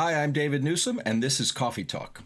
[0.00, 2.22] Hi, I'm David Newsom, and this is Coffee Talk.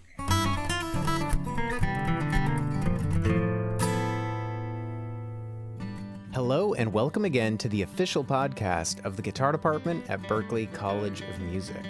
[6.34, 11.22] Hello, and welcome again to the official podcast of the guitar department at Berklee College
[11.22, 11.82] of Music.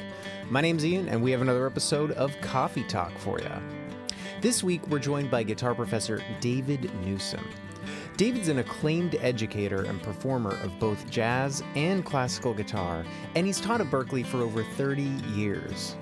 [0.48, 3.50] My name's Ian, and we have another episode of Coffee Talk for you.
[4.40, 7.44] This week, we're joined by guitar professor David Newsom.
[8.22, 13.80] David's an acclaimed educator and performer of both jazz and classical guitar, and he's taught
[13.80, 15.02] at Berklee for over 30
[15.34, 15.96] years.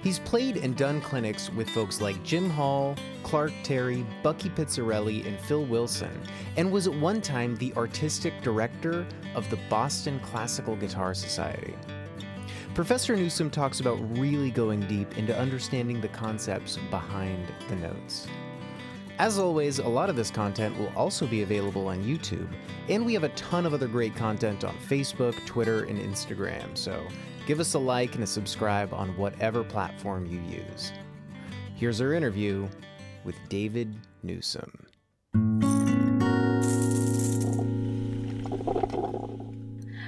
[0.00, 5.36] He's played and done clinics with folks like Jim Hall, Clark Terry, Bucky Pizzarelli, and
[5.40, 6.22] Phil Wilson,
[6.56, 9.04] and was at one time the artistic director
[9.34, 11.74] of the Boston Classical Guitar Society.
[12.72, 18.28] Professor Newsom talks about really going deep into understanding the concepts behind the notes.
[19.18, 22.48] As always, a lot of this content will also be available on YouTube,
[22.88, 27.04] and we have a ton of other great content on Facebook, Twitter, and Instagram, so
[27.44, 30.92] give us a like and a subscribe on whatever platform you use.
[31.74, 32.68] Here's our interview
[33.24, 34.86] with David Newsom.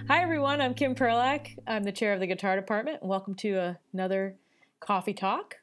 [0.07, 0.61] Hi, everyone.
[0.61, 1.59] I'm Kim Perlak.
[1.67, 3.03] I'm the chair of the guitar department.
[3.03, 4.37] Welcome to another
[4.79, 5.57] coffee talk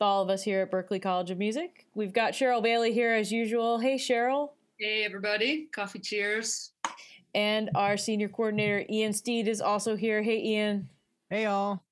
[0.00, 1.86] all of us here at Berklee College of Music.
[1.94, 3.78] We've got Cheryl Bailey here as usual.
[3.78, 4.50] Hey, Cheryl.
[4.78, 5.68] Hey, everybody.
[5.72, 6.72] Coffee cheers.
[7.34, 10.22] And our senior coordinator, Ian Steed, is also here.
[10.22, 10.88] Hey, Ian.
[11.30, 11.82] Hey, y'all.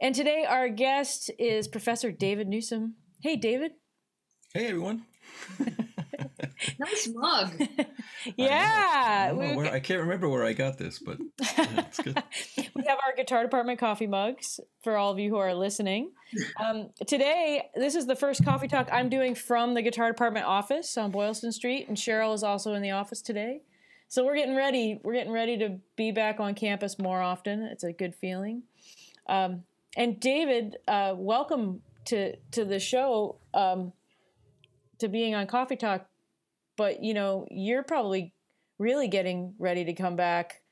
[0.00, 2.94] And today, our guest is Professor David Newsom.
[3.22, 3.72] Hey, David.
[4.52, 5.04] Hey, everyone.
[6.78, 7.52] nice mug.
[8.36, 9.28] yeah.
[9.30, 12.22] I, where, I, can't remember where I got this, but yeah, it's good.
[12.74, 16.12] we have our guitar department coffee mugs for all of you who are listening.
[16.62, 20.96] Um, today, this is the first coffee talk I'm doing from the guitar department office
[20.96, 23.62] on Boylston Street, and Cheryl is also in the office today.
[24.08, 25.00] So we're getting ready.
[25.02, 27.62] We're getting ready to be back on campus more often.
[27.62, 28.62] It's a good feeling.
[29.28, 29.64] Um,
[29.96, 33.36] and David, uh, welcome to to the show.
[33.54, 33.92] Um,
[34.98, 36.06] to being on Coffee Talk,
[36.76, 38.34] but you know, you're probably
[38.78, 40.62] really getting ready to come back.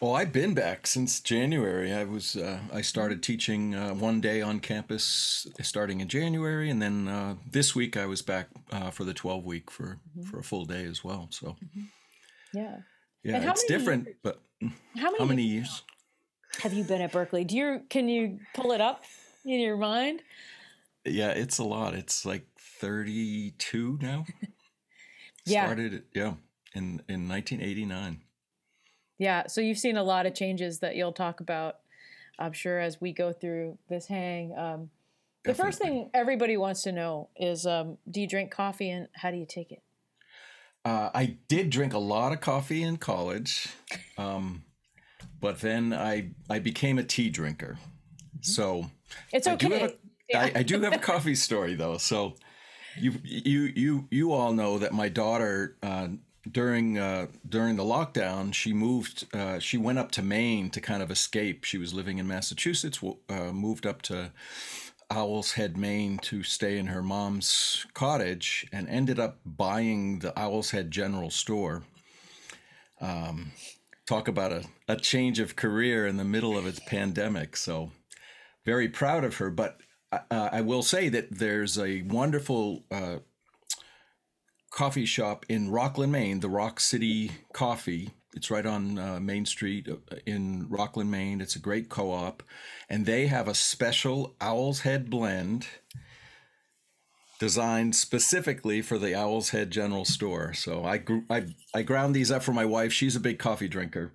[0.00, 1.92] Well, I've been back since January.
[1.92, 6.80] I was uh, I started teaching uh, one day on campus starting in January, and
[6.82, 10.22] then uh, this week I was back uh, for the twelve week for mm-hmm.
[10.24, 11.28] for a full day as well.
[11.30, 11.84] So, mm-hmm.
[12.52, 12.76] yeah,
[13.22, 14.06] yeah, it's different.
[14.06, 14.42] Years, but
[14.96, 15.82] how many, how many years
[16.62, 17.46] have you been at Berklee?
[17.46, 19.04] Do you can you pull it up
[19.44, 20.22] in your mind?
[21.04, 21.94] Yeah, it's a lot.
[21.94, 24.26] It's like 32 now.
[25.46, 25.66] yeah.
[25.66, 26.34] Started yeah,
[26.74, 28.20] in in 1989.
[29.18, 31.76] Yeah, so you've seen a lot of changes that you'll talk about
[32.38, 34.56] I'm sure as we go through this hang.
[34.56, 34.90] Um,
[35.44, 39.30] the first thing everybody wants to know is um, do you drink coffee and how
[39.30, 39.82] do you take it?
[40.84, 43.68] Uh, I did drink a lot of coffee in college,
[44.18, 44.64] um,
[45.40, 47.78] but then I I became a tea drinker.
[47.78, 48.38] Mm-hmm.
[48.42, 48.90] So
[49.32, 49.66] it's okay.
[49.66, 49.90] I do, a,
[50.28, 50.40] yeah.
[50.40, 51.98] I, I do have a coffee story though.
[51.98, 52.36] So
[52.96, 56.08] you you you you all know that my daughter uh,
[56.50, 61.02] during uh, during the lockdown she moved uh, she went up to Maine to kind
[61.02, 61.64] of escape.
[61.64, 64.32] She was living in Massachusetts, uh, moved up to
[65.10, 70.70] Owl's Head, Maine, to stay in her mom's cottage, and ended up buying the Owl's
[70.70, 71.82] Head General Store.
[73.00, 73.52] Um,
[74.06, 77.56] talk about a, a change of career in the middle of its pandemic.
[77.56, 77.90] So
[78.64, 79.78] very proud of her, but
[80.30, 83.18] uh, I will say that there's a wonderful uh,
[84.70, 88.10] coffee shop in Rockland, Maine, the Rock City Coffee.
[88.34, 91.40] It's right on uh, Main Street uh, in Rockland, Maine.
[91.40, 92.42] It's a great co op.
[92.88, 95.66] And they have a special Owl's Head blend
[97.38, 100.52] designed specifically for the Owl's Head General Store.
[100.54, 102.92] So I, I, I ground these up for my wife.
[102.92, 104.12] She's a big coffee drinker.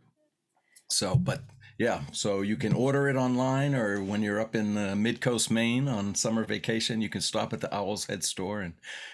[0.89, 1.43] So, but
[1.79, 5.49] yeah, so you can order it online, or when you're up in uh, Mid Coast,
[5.49, 8.73] Maine on summer vacation, you can stop at the Owl's Head store and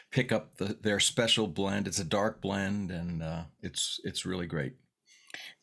[0.10, 1.88] pick up the, their special blend.
[1.88, 4.74] It's a dark blend, and uh, it's it's really great.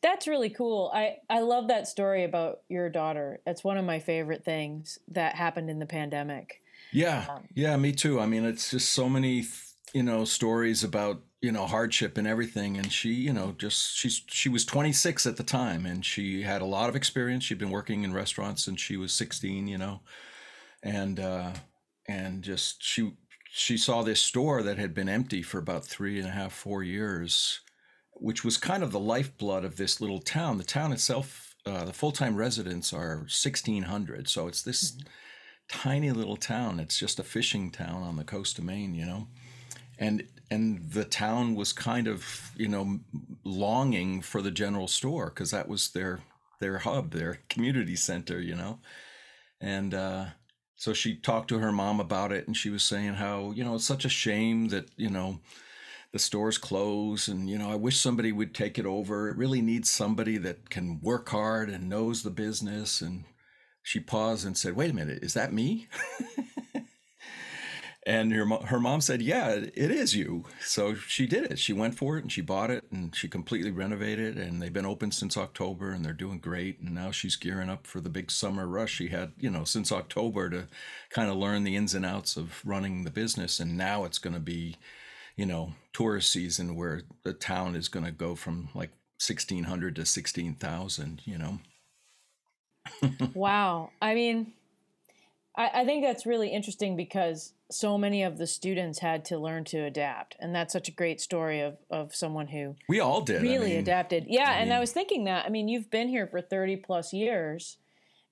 [0.01, 0.93] That's really cool.
[0.95, 3.41] I I love that story about your daughter.
[3.47, 6.63] It's one of my favorite things that happened in the pandemic.
[6.93, 8.21] Yeah, um, yeah, me too.
[8.21, 9.45] I mean, it's just so many
[9.93, 14.23] you know stories about you know hardship and everything and she you know just she's
[14.29, 17.45] she was 26 at the time and she had a lot of experience.
[17.45, 20.01] She'd been working in restaurants since she was 16 you know
[20.83, 21.53] and uh
[22.09, 23.13] and just she
[23.51, 26.83] she saw this store that had been empty for about three and a half four
[26.83, 27.61] years
[28.13, 30.59] which was kind of the lifeblood of this little town.
[30.59, 35.09] The town itself uh, the full-time residents are 1600 so it's this mm-hmm.
[35.69, 36.79] tiny little town.
[36.79, 39.27] It's just a fishing town on the coast of maine you know?
[39.99, 43.01] And and the town was kind of you know
[43.45, 46.21] longing for the general store because that was their
[46.61, 48.79] their hub their community center you know?
[49.63, 50.27] And uh,
[50.77, 53.77] so she talked to her mom about it, and she was saying how you know
[53.77, 55.41] it's such a shame that you know
[56.13, 59.29] the stores close and you know i wish somebody would take it over.
[59.29, 63.25] It really needs somebody that can work hard and knows the business and
[63.83, 65.89] she paused and said wait a minute is that me
[68.05, 71.95] and her, her mom said yeah it is you so she did it she went
[71.95, 75.37] for it and she bought it and she completely renovated and they've been open since
[75.37, 78.95] october and they're doing great and now she's gearing up for the big summer rush
[78.95, 80.67] she had you know since october to
[81.11, 84.35] kind of learn the ins and outs of running the business and now it's going
[84.35, 84.77] to be
[85.37, 88.91] you know, tourist season where the town is going to go from like
[89.25, 91.59] 1600 to 16,000, you know.
[93.35, 93.91] wow.
[94.01, 94.53] I mean,
[95.57, 99.65] I, I think that's really interesting because so many of the students had to learn
[99.65, 100.37] to adapt.
[100.41, 103.71] And that's such a great story of, of someone who we all did really I
[103.71, 104.27] mean, adapted.
[104.29, 104.51] Yeah.
[104.51, 107.13] I and mean, I was thinking that, I mean, you've been here for 30 plus
[107.13, 107.79] years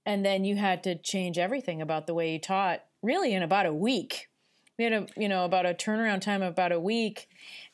[0.07, 3.67] and then you had to change everything about the way you taught really in about
[3.67, 4.29] a week
[4.79, 7.29] we had a you know about a turnaround time of about a week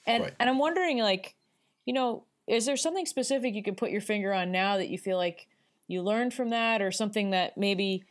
[0.07, 0.35] and right.
[0.39, 1.35] and i'm wondering like
[1.85, 4.99] you know is there something specific you could put your finger on now that you
[4.99, 5.47] feel like
[5.89, 8.05] you learned from that or something that maybe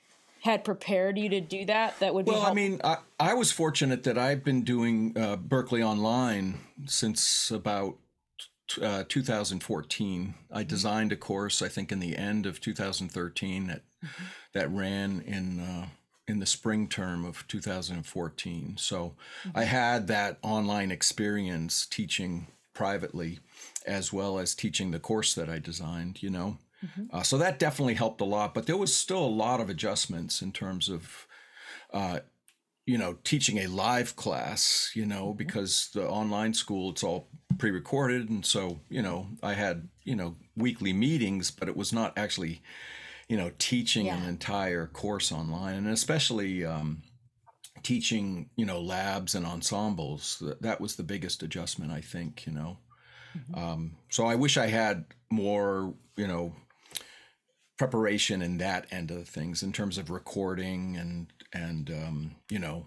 [0.45, 3.33] had prepared you to do that that would well, be well i mean I, I
[3.33, 7.97] was fortunate that i've been doing uh, berklee online since about
[8.81, 10.68] uh, 2014 i mm-hmm.
[10.68, 14.24] designed a course i think in the end of 2013 that mm-hmm.
[14.53, 15.88] that ran in uh,
[16.27, 18.75] in the spring term of 2014.
[18.77, 19.13] So
[19.44, 19.57] mm-hmm.
[19.57, 23.39] I had that online experience teaching privately
[23.86, 26.57] as well as teaching the course that I designed, you know.
[26.83, 27.16] Mm-hmm.
[27.16, 30.42] Uh, so that definitely helped a lot, but there was still a lot of adjustments
[30.42, 31.27] in terms of,
[31.94, 32.19] uh,
[32.86, 35.38] you know, teaching a live class, you know, mm-hmm.
[35.38, 38.30] because the online school, it's all pre recorded.
[38.30, 42.62] And so, you know, I had, you know, weekly meetings, but it was not actually
[43.28, 44.18] you know, teaching yeah.
[44.18, 47.01] an entire course online, and especially um,
[47.83, 50.38] teaching, you know, labs and ensembles.
[50.39, 52.45] That, that was the biggest adjustment, I think.
[52.45, 52.78] You know,
[53.36, 53.63] mm-hmm.
[53.63, 56.54] um, so I wish I had more, you know,
[57.77, 62.86] preparation in that end of things in terms of recording and and um, you know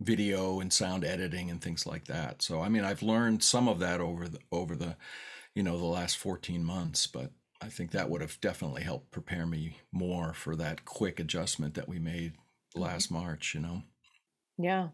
[0.00, 2.42] video and sound editing and things like that.
[2.42, 4.96] So I mean, I've learned some of that over the over the
[5.54, 9.46] you know the last 14 months, but I think that would have definitely helped prepare
[9.46, 12.32] me more for that quick adjustment that we made
[12.74, 13.82] last March, you know?
[14.56, 14.88] Yeah.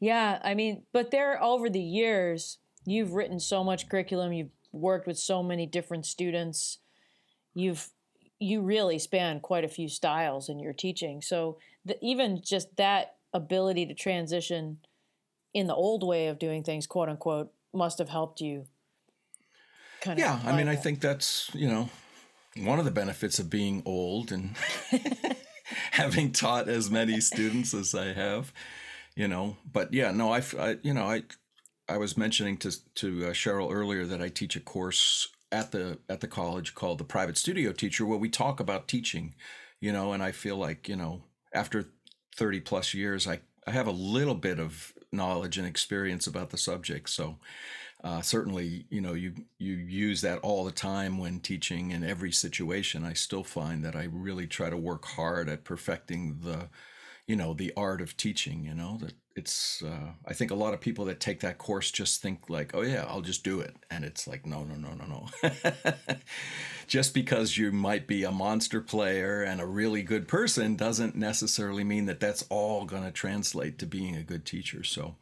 [0.00, 0.40] Yeah.
[0.42, 5.18] I mean, but there over the years, you've written so much curriculum, you've worked with
[5.18, 6.78] so many different students,
[7.54, 7.88] you've
[8.38, 11.20] you really span quite a few styles in your teaching.
[11.20, 14.78] So the, even just that ability to transition
[15.52, 18.66] in the old way of doing things, quote unquote, must have helped you
[20.00, 20.44] kind yeah, of.
[20.44, 21.90] Yeah, I mean, I think that's you know
[22.56, 24.56] one of the benefits of being old and
[25.92, 28.52] having taught as many students as I have,
[29.14, 29.56] you know.
[29.70, 31.22] But yeah, no, I, I you know, I
[31.88, 35.98] I was mentioning to to uh, Cheryl earlier that I teach a course at the
[36.08, 39.34] at the college called the Private Studio Teacher, where we talk about teaching,
[39.80, 41.86] you know, and I feel like you know after
[42.34, 46.58] thirty plus years, I I have a little bit of knowledge and experience about the
[46.58, 47.38] subject, so
[48.02, 52.32] uh, certainly, you know, you you use that all the time when teaching in every
[52.32, 53.04] situation.
[53.04, 56.70] I still find that I really try to work hard at perfecting the,
[57.26, 58.64] you know, the art of teaching.
[58.64, 59.82] You know that it's.
[59.82, 62.82] Uh, I think a lot of people that take that course just think like, oh
[62.82, 65.04] yeah, I'll just do it, and it's like, no, no, no, no,
[65.42, 65.92] no.
[66.86, 71.84] just because you might be a monster player and a really good person doesn't necessarily
[71.84, 74.82] mean that that's all going to translate to being a good teacher.
[74.82, 75.16] So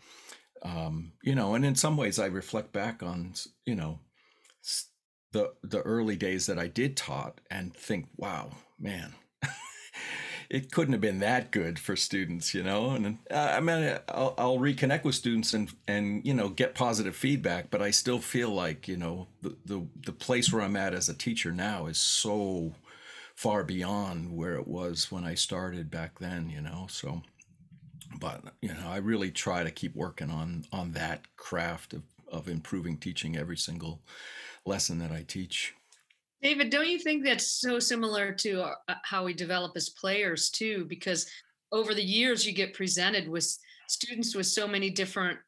[0.63, 3.35] um, you know, and in some ways I reflect back on,
[3.65, 4.01] you know,
[5.33, 9.15] the the early days that I did taught and think, wow, man,
[10.51, 12.91] it couldn't have been that good for students, you know.
[12.91, 17.15] And uh, I mean, I'll, I'll, reconnect with students and and you know get positive
[17.15, 20.95] feedback, but I still feel like you know the the the place where I'm at
[20.95, 22.75] as a teacher now is so
[23.35, 26.87] far beyond where it was when I started back then, you know.
[26.91, 27.23] So
[28.19, 32.49] but you know, I really try to keep working on on that craft of of
[32.49, 34.01] improving teaching every single
[34.65, 35.75] lesson that I teach.
[36.43, 40.85] David, don't you think that's so similar to uh, how we develop as players too?
[40.89, 41.29] Because
[41.73, 45.39] over the years, you get presented with students with so many different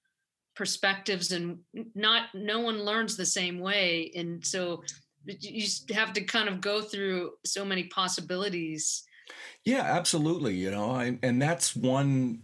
[0.56, 1.58] perspectives, and
[1.94, 4.82] not no one learns the same way, and so
[5.24, 9.04] you have to kind of go through so many possibilities.
[9.64, 10.56] Yeah, absolutely.
[10.56, 12.40] You know, I, and that's one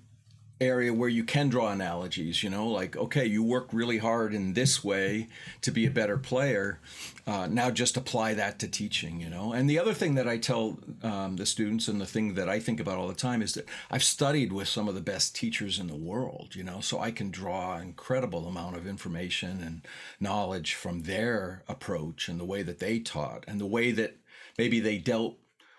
[0.60, 4.54] area where you can draw analogies you know like okay you work really hard in
[4.54, 5.28] this way
[5.60, 6.80] to be a better player
[7.26, 9.52] uh, now just apply that to teaching you know?
[9.52, 12.58] And the other thing that i tell um, the students and the thing that i
[12.58, 15.78] think about all the time is that i've studied with some of the best teachers
[15.78, 16.80] in the world you know?
[16.80, 19.82] So i can draw incredible amount of information and
[20.20, 24.16] knowledge from their approach and the way that they taught and the way that
[24.56, 25.36] maybe they dealt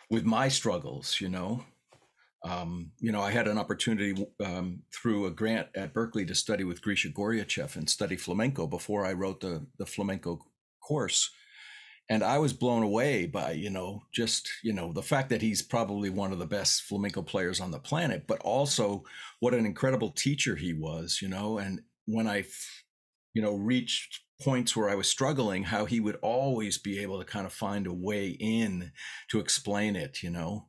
[0.08, 1.64] with my struggles you know
[2.48, 6.64] um, you know, I had an opportunity um, through a grant at Berklee to study
[6.64, 10.40] with Grisha Goryachev and study flamenco before I wrote the the flamenco
[10.82, 11.30] course,
[12.10, 15.62] and I was blown away by you know just you know the fact that he's
[15.62, 19.04] probably one of the best flamenco players on the planet, but also
[19.40, 21.20] what an incredible teacher he was.
[21.22, 22.46] You know, and when I,
[23.34, 27.26] you know, reached points where I was struggling, how he would always be able to
[27.26, 28.94] kind of find a way in
[29.32, 30.24] to explain it.
[30.24, 30.68] You know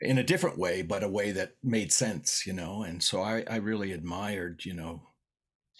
[0.00, 2.82] in a different way, but a way that made sense, you know.
[2.82, 5.02] And so I, I really admired, you know,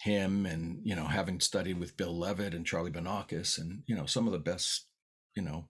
[0.01, 4.05] him and, you know, having studied with Bill Leavitt and Charlie Banacos and, you know,
[4.05, 4.87] some of the best,
[5.35, 5.65] you know,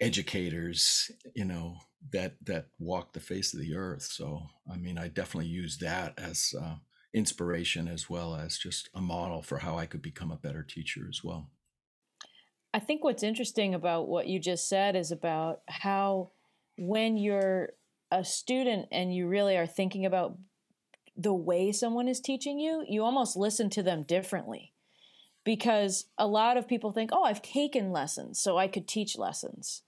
[0.00, 1.76] educators, you know,
[2.12, 4.02] that that walk the face of the earth.
[4.02, 4.42] So,
[4.72, 6.76] I mean, I definitely use that as uh,
[7.14, 11.06] inspiration as well as just a model for how I could become a better teacher
[11.08, 11.50] as well.
[12.74, 16.30] I think what's interesting about what you just said is about how
[16.76, 17.70] when you're
[18.10, 20.36] a student and you really are thinking about
[21.16, 24.72] the way someone is teaching you, you almost listen to them differently.
[25.44, 29.82] Because a lot of people think, oh, I've taken lessons, so I could teach lessons.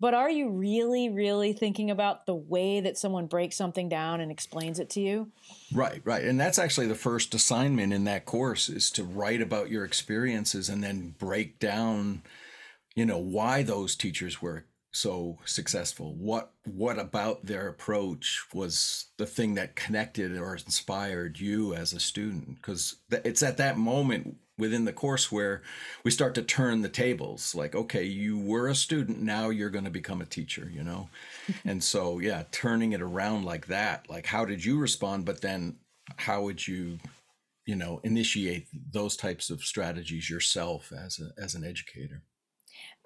[0.00, 4.30] But are you really, really thinking about the way that someone breaks something down and
[4.30, 5.30] explains it to you?
[5.72, 6.24] Right, right.
[6.24, 10.68] And that's actually the first assignment in that course is to write about your experiences
[10.68, 12.22] and then break down,
[12.94, 16.14] you know, why those teachers were so successful?
[16.14, 22.00] What what about their approach was the thing that connected or inspired you as a
[22.00, 22.56] student?
[22.56, 25.62] Because it's at that moment within the course where
[26.04, 27.54] we start to turn the tables.
[27.54, 30.70] Like, okay, you were a student, now you're going to become a teacher.
[30.72, 31.08] You know,
[31.64, 34.08] and so yeah, turning it around like that.
[34.08, 35.24] Like, how did you respond?
[35.24, 35.76] But then,
[36.16, 36.98] how would you?
[37.66, 42.22] you know initiate those types of strategies yourself as a as an educator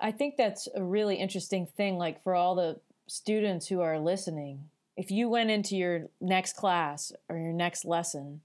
[0.00, 1.98] I think that's a really interesting thing.
[1.98, 4.64] Like for all the students who are listening,
[4.96, 8.40] if you went into your next class or your next lesson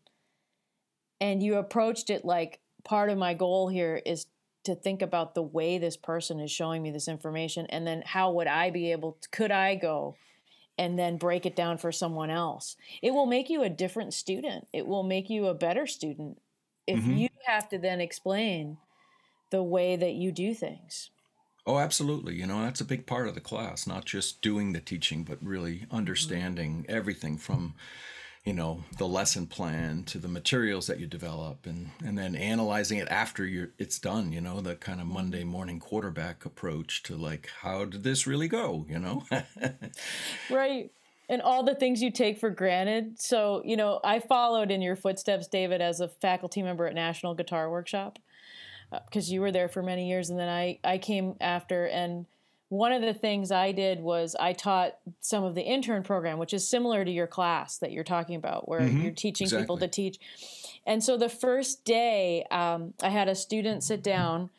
[1.20, 4.26] and you approached it like part of my goal here is
[4.66, 8.32] to think about the way this person is showing me this information and then how
[8.32, 10.16] would I be able to, could I go
[10.78, 12.76] and then break it down for someone else.
[13.02, 14.68] It will make you a different student.
[14.74, 16.42] It will make you a better student
[16.88, 17.14] if mm-hmm.
[17.14, 18.78] you have to then explain
[19.52, 21.12] the way that you do things.
[21.66, 22.36] Oh, absolutely.
[22.36, 25.38] You know, that's a big part of the class, not just doing the teaching, but
[25.42, 25.96] really mm-hmm.
[25.96, 27.76] understanding everything from,
[28.44, 32.98] you know, the lesson plan to the materials that you develop and and then analyzing
[32.98, 37.16] it after you're it's done, you know, the kind of Monday morning quarterback approach to
[37.16, 39.24] like how did this really go, you know?
[40.50, 40.92] right.
[41.30, 43.22] And all the things you take for granted.
[43.22, 47.34] So, you know, I followed in your footsteps, David, as a faculty member at National
[47.34, 48.20] Guitar Workshop
[49.06, 52.26] because you were there for many years and then I, I came after and
[52.74, 56.56] one of the things I did was I taught some of the intern program, which
[56.56, 59.02] is similar to your class that you're talking about, where mm-hmm.
[59.02, 59.64] you're teaching exactly.
[59.64, 60.18] people to teach.
[60.88, 64.50] And so the first day, um, I had a student sit down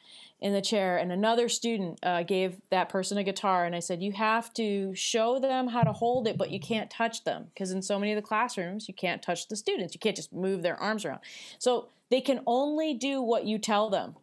[0.40, 3.64] in the chair, and another student uh, gave that person a guitar.
[3.64, 6.90] And I said, You have to show them how to hold it, but you can't
[6.90, 7.46] touch them.
[7.52, 9.92] Because in so many of the classrooms, you can't touch the students.
[9.92, 11.20] You can't just move their arms around.
[11.58, 14.14] So they can only do what you tell them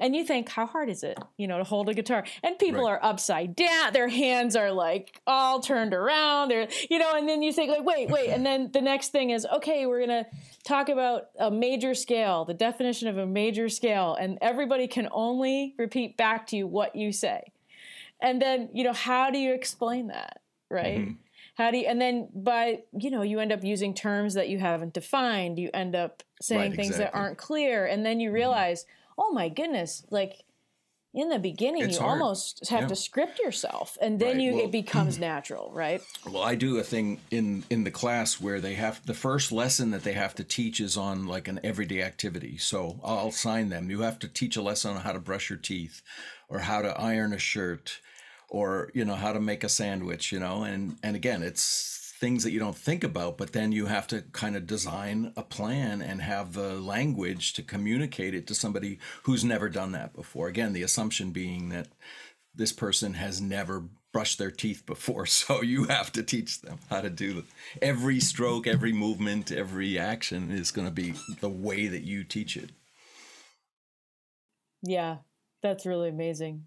[0.00, 2.84] and you think how hard is it you know to hold a guitar and people
[2.84, 2.92] right.
[2.92, 7.42] are upside down their hands are like all turned around they're you know and then
[7.42, 10.26] you think like wait wait and then the next thing is okay we're gonna
[10.64, 15.74] talk about a major scale the definition of a major scale and everybody can only
[15.78, 17.52] repeat back to you what you say
[18.20, 20.40] and then you know how do you explain that
[20.70, 21.12] right mm-hmm.
[21.54, 24.58] how do you and then by you know you end up using terms that you
[24.58, 27.04] haven't defined you end up saying right, things exactly.
[27.04, 28.36] that aren't clear and then you mm-hmm.
[28.36, 30.44] realize mm-hmm oh my goodness, like
[31.14, 32.20] in the beginning it's you hard.
[32.20, 32.88] almost have yeah.
[32.88, 34.40] to script yourself and then right.
[34.40, 38.40] you well, it becomes natural right well i do a thing in in the class
[38.40, 41.58] where they have the first lesson that they have to teach is on like an
[41.64, 45.18] everyday activity so i'll sign them you have to teach a lesson on how to
[45.18, 46.02] brush your teeth
[46.48, 48.00] or how to iron a shirt
[48.50, 52.42] or you know how to make a sandwich you know and and again it's things
[52.42, 56.02] that you don't think about, but then you have to kind of design a plan
[56.02, 60.48] and have the language to communicate it to somebody who's never done that before.
[60.48, 61.86] Again, the assumption being that
[62.52, 67.00] this person has never brushed their teeth before, so you have to teach them how
[67.00, 67.44] to do the,
[67.80, 72.56] every stroke, every movement, every action is going to be the way that you teach
[72.56, 72.70] it.
[74.82, 75.18] Yeah,
[75.62, 76.64] that's really amazing.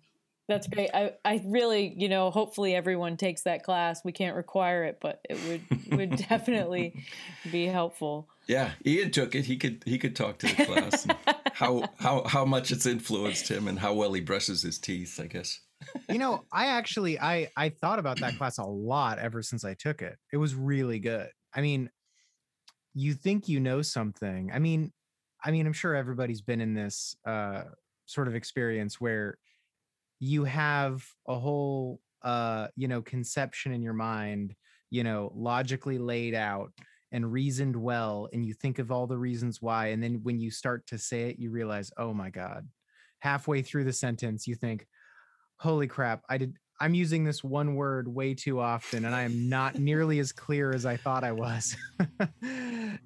[0.47, 0.89] That's great.
[0.93, 4.03] I, I really, you know, hopefully everyone takes that class.
[4.03, 7.05] We can't require it, but it would would definitely
[7.51, 8.27] be helpful.
[8.47, 9.45] Yeah, Ian took it.
[9.45, 11.07] He could he could talk to the class
[11.53, 15.19] how how how much it's influenced him and how well he brushes his teeth.
[15.21, 15.59] I guess.
[16.09, 19.75] you know, I actually I I thought about that class a lot ever since I
[19.75, 20.17] took it.
[20.33, 21.29] It was really good.
[21.53, 21.89] I mean,
[22.93, 24.51] you think you know something.
[24.53, 24.91] I mean,
[25.43, 27.63] I mean, I'm sure everybody's been in this uh
[28.05, 29.37] sort of experience where
[30.21, 34.55] you have a whole uh you know conception in your mind
[34.91, 36.71] you know logically laid out
[37.11, 40.51] and reasoned well and you think of all the reasons why and then when you
[40.51, 42.69] start to say it you realize oh my god.
[43.19, 44.87] Halfway through the sentence you think
[45.57, 49.47] holy crap i did i'm using this one word way too often and i am
[49.47, 51.75] not nearly as clear as i thought i was.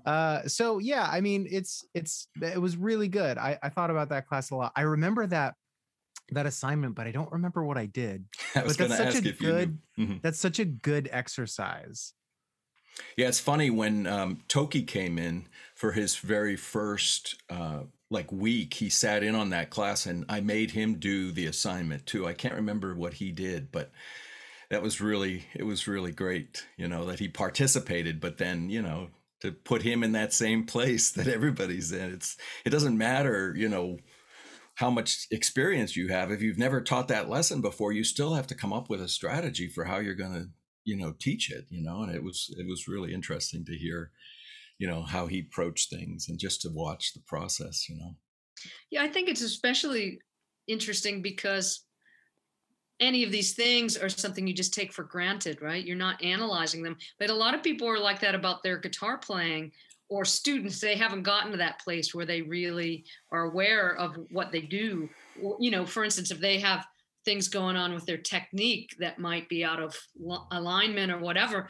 [0.06, 3.38] Uh so yeah i mean it's it's it was really good.
[3.38, 4.72] I, I thought about that class a lot.
[4.76, 5.56] I remember that
[6.32, 8.26] that assignment, but I don't remember what I did.
[8.56, 10.18] I was but that's such a good mm-hmm.
[10.22, 12.14] that's such a good exercise.
[13.18, 18.76] Yeah, it's funny when um, Toki came in for his very first uh, like week.
[18.76, 22.28] He sat in on that class, and I made him do the assignment too.
[22.28, 23.92] I can't remember what he did, but
[24.70, 26.66] that was really it was really great.
[26.78, 29.10] You know that he participated, but then you know
[29.42, 32.14] to put him in that same place that everybody's in.
[32.14, 33.54] It's it doesn't matter.
[33.56, 33.98] You know
[34.76, 36.32] how much experience you have.
[36.32, 39.08] If you've never taught that lesson before you still have to come up with a
[39.08, 40.50] strategy for how you're going to
[40.86, 44.12] you know teach it you know and it was it was really interesting to hear
[44.78, 48.16] you know how he approached things and just to watch the process you know.
[48.92, 50.20] Yeah i think it's especially
[50.68, 51.86] interesting because
[53.00, 55.86] any of these things are something you just take for granted right?
[55.86, 56.96] You're not analyzing them.
[57.20, 59.74] But a lot of people are like that about their guitar playing
[60.10, 64.52] or students they haven't gotten to that place where they really are aware of what
[64.52, 65.10] they do.
[65.60, 66.86] You know for instance if they have
[67.26, 69.98] things going on with their technique that might be out of
[70.52, 71.68] alignment or whatever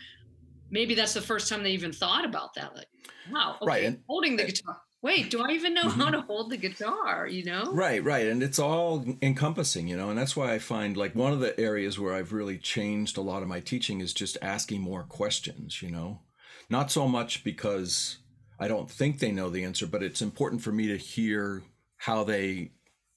[0.69, 2.87] maybe that's the first time they even thought about that like
[3.31, 6.01] wow okay, right and, holding the guitar wait do i even know mm-hmm.
[6.01, 7.27] how to hold the guitar?
[7.27, 7.71] You know?
[7.73, 11.31] Right right and it's all encompassing you know and that's why i find like one
[11.31, 14.81] of the areas where i've really changed a lot of my teaching is just asking
[14.81, 16.19] more questions you know?
[16.67, 18.17] Not so much because
[18.59, 21.63] I don't think they know the answer, but it's important for me to hear
[21.97, 22.71] how they,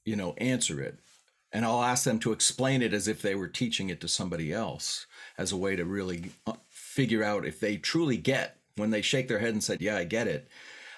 [0.04, 0.98] you know, answer it.
[1.52, 4.52] And I'll ask them to explain it as if they were teaching it to somebody
[4.52, 5.06] else
[5.38, 9.28] as a way to really uh, figure out if they truly get when they shake
[9.28, 10.48] their head and said, "Yeah, I get it."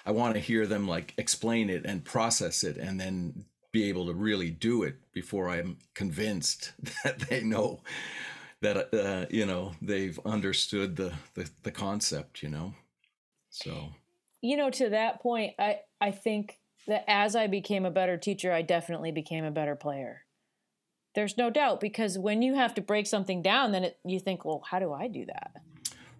[0.05, 4.07] I want to hear them like explain it and process it and then be able
[4.07, 6.73] to really do it before I'm convinced
[7.03, 7.81] that they know
[8.61, 12.73] that uh, you know they've understood the, the the concept, you know.
[13.49, 13.89] So
[14.41, 18.51] you know, to that point, I I think that as I became a better teacher,
[18.51, 20.23] I definitely became a better player.
[21.13, 24.45] There's no doubt because when you have to break something down, then it, you think,
[24.45, 25.51] well, how do I do that?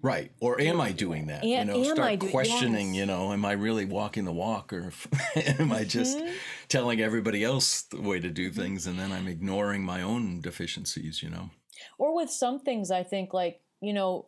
[0.02, 0.32] Right.
[0.40, 1.44] Or am I doing that?
[1.44, 2.98] you know, start do- questioning, yes.
[2.98, 4.92] you know, am I really walking the walk or
[5.36, 6.34] am I just mm-hmm.
[6.68, 11.22] telling everybody else the way to do things and then I'm ignoring my own deficiencies,
[11.22, 11.52] you know?
[11.98, 14.26] Or with some things, I think, like, you know,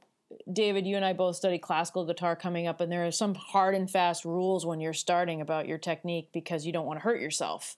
[0.52, 3.76] David, you and I both study classical guitar coming up, and there are some hard
[3.76, 7.22] and fast rules when you're starting about your technique because you don't want to hurt
[7.22, 7.78] yourself.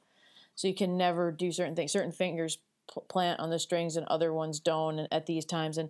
[0.56, 1.92] So you can never do certain things.
[1.92, 2.60] Certain fingers
[3.08, 5.78] plant on the strings and other ones don't at these times.
[5.78, 5.90] And,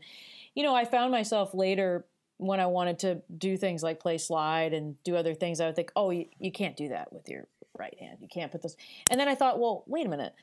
[0.55, 2.05] you know, I found myself later
[2.37, 5.75] when I wanted to do things like play slide and do other things, I would
[5.75, 8.17] think, oh, you, you can't do that with your right hand.
[8.21, 8.75] You can't put this.
[9.11, 10.33] And then I thought, well, wait a minute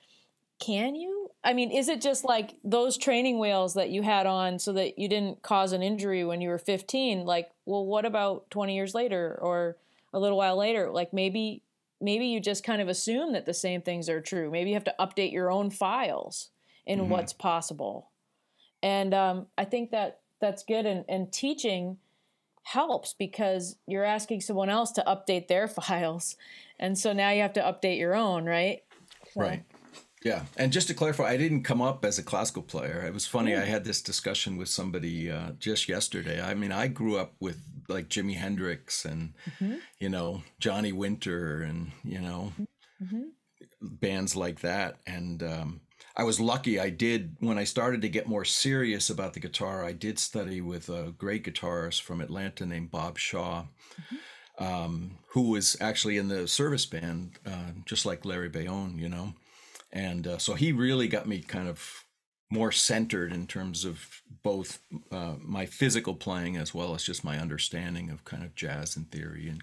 [0.62, 1.30] can you?
[1.44, 4.96] I mean, is it just like those training wheels that you had on so that
[4.96, 7.24] you didn't cause an injury when you were 15?
[7.24, 9.76] Like, well, what about 20 years later or
[10.12, 10.90] a little while later?
[10.90, 11.62] Like maybe
[12.00, 14.50] maybe you just kind of assume that the same things are true.
[14.50, 16.50] Maybe you have to update your own files
[16.86, 17.10] in mm-hmm.
[17.10, 18.10] what's possible.
[18.82, 20.84] And um, I think that that's good.
[20.84, 21.98] And, and teaching
[22.64, 26.36] helps because you're asking someone else to update their files.
[26.78, 28.82] And so now you have to update your own, right?
[29.32, 29.40] So.
[29.40, 29.64] Right.
[30.24, 33.04] Yeah, and just to clarify, I didn't come up as a classical player.
[33.04, 33.56] It was funny.
[33.56, 36.40] I had this discussion with somebody uh, just yesterday.
[36.40, 39.76] I mean, I grew up with like Jimi Hendrix and mm-hmm.
[39.98, 42.52] you know Johnny Winter and you know
[43.02, 43.22] mm-hmm.
[43.80, 44.98] bands like that.
[45.08, 45.80] And um,
[46.16, 46.78] I was lucky.
[46.78, 49.84] I did when I started to get more serious about the guitar.
[49.84, 53.64] I did study with a great guitarist from Atlanta named Bob Shaw.
[54.00, 54.16] Mm-hmm.
[54.58, 59.32] Um, who was actually in the service band, uh, just like Larry Baione, you know
[59.92, 62.04] and uh, so he really got me kind of
[62.50, 67.38] more centered in terms of both uh, my physical playing as well as just my
[67.38, 69.62] understanding of kind of jazz and theory and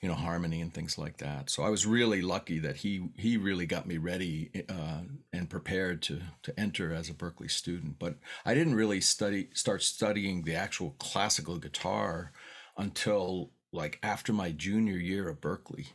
[0.00, 1.50] you know harmony and things like that.
[1.50, 5.00] So I was really lucky that he he really got me ready uh,
[5.32, 7.98] and prepared to to enter as a Berklee student.
[7.98, 12.32] But I didn't really study start studying the actual classical guitar
[12.76, 15.88] until like after my junior year at Berklee.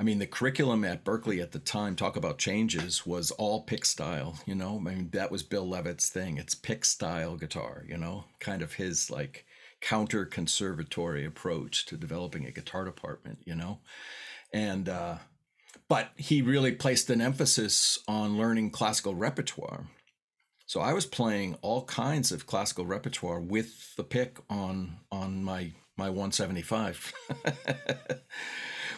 [0.00, 3.84] I mean, the curriculum at Berklee at the time, talk about changes, was all pick
[3.84, 4.38] style.
[4.46, 6.38] You know, I mean, that was Bill Leavitt's thing.
[6.38, 7.84] It's pick style guitar.
[7.86, 9.44] You know, kind of his like
[9.82, 13.40] counter conservatory approach to developing a guitar department.
[13.44, 13.80] You know,
[14.54, 15.16] and uh,
[15.86, 19.88] but he really placed an emphasis on learning classical repertoire.
[20.64, 25.72] So I was playing all kinds of classical repertoire with the pick on on my
[25.98, 27.12] my 175.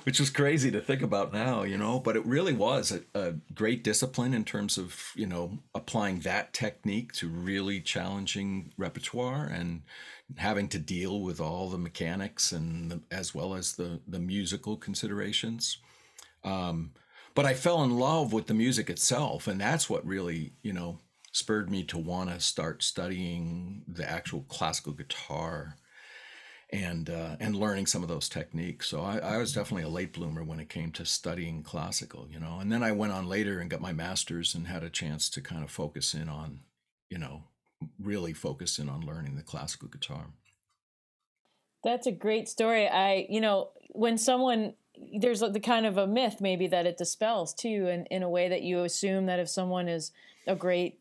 [0.04, 3.34] which was crazy to think about now, you know, but it really was a, a,
[3.54, 9.82] great discipline in terms of, you know, applying that technique to really challenging repertoire and
[10.36, 14.76] having to deal with all the mechanics and the, as well as the, the musical
[14.76, 15.78] considerations.
[16.44, 16.92] Um,
[17.34, 19.46] but I fell in love with the music itself.
[19.46, 20.98] And that's what really, you know,
[21.32, 25.76] spurred me to want to start studying the actual classical guitar
[26.72, 28.88] and uh, and learning some of those techniques.
[28.88, 32.40] So I, I, was definitely a late bloomer when it came to studying classical, you
[32.40, 32.58] know.
[32.60, 35.42] And then I went on later and got my master's and had a chance to
[35.42, 36.60] kind of focus in on,
[37.10, 37.44] you know,
[38.00, 40.28] really focus in on learning the classical guitar.
[41.84, 42.88] That's a great story.
[42.88, 44.74] I, you know, when someone
[45.18, 48.48] there's the kind of a myth maybe that it dispels too, and in a way
[48.48, 50.10] that you assume that if someone is
[50.46, 51.00] a great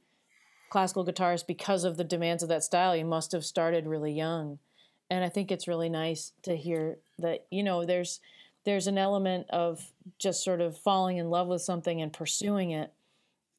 [0.70, 4.60] classical guitarist because of the demands of that style, you must have started really young
[5.12, 8.20] and I think it's really nice to hear that you know there's
[8.64, 12.94] there's an element of just sort of falling in love with something and pursuing it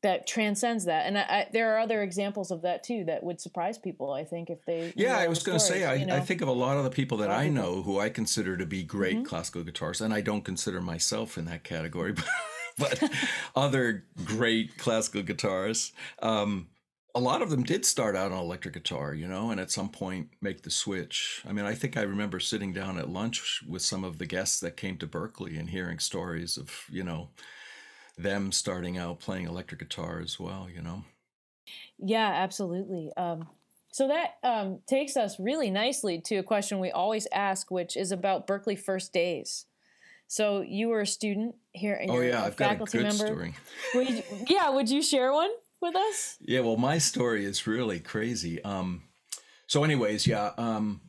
[0.03, 3.41] that transcends that and I, I, there are other examples of that too that would
[3.41, 6.17] surprise people i think if they yeah i was going to say I, you know?
[6.17, 8.67] I think of a lot of the people that i know who i consider to
[8.67, 9.27] be great mm-hmm.
[9.27, 12.13] classical guitarists and i don't consider myself in that category
[12.79, 13.13] but, but
[13.55, 16.67] other great classical guitarists um,
[17.15, 19.89] a lot of them did start out on electric guitar, you know, and at some
[19.91, 21.43] point make the switch.
[21.47, 24.61] I mean, I think I remember sitting down at lunch with some of the guests
[24.61, 27.29] that came to Berklee and hearing stories of, you know,
[28.17, 31.05] them starting out playing electric guitar as well, you know.
[31.99, 33.11] Yeah, absolutely.
[33.17, 33.49] Um,
[33.93, 38.11] so that um, takes us really nicely to a question we always ask, which is
[38.11, 39.67] about Berklee first days.
[40.29, 41.95] So you were a student here.
[41.95, 43.27] And oh yeah, I've got a good member.
[43.27, 43.55] story.
[43.95, 45.51] Would you, yeah, would you share one?
[45.83, 46.37] With us?
[46.41, 48.63] Yeah, well, my story is really crazy.
[48.63, 49.03] Um,
[49.67, 51.01] so, anyways, yeah, um,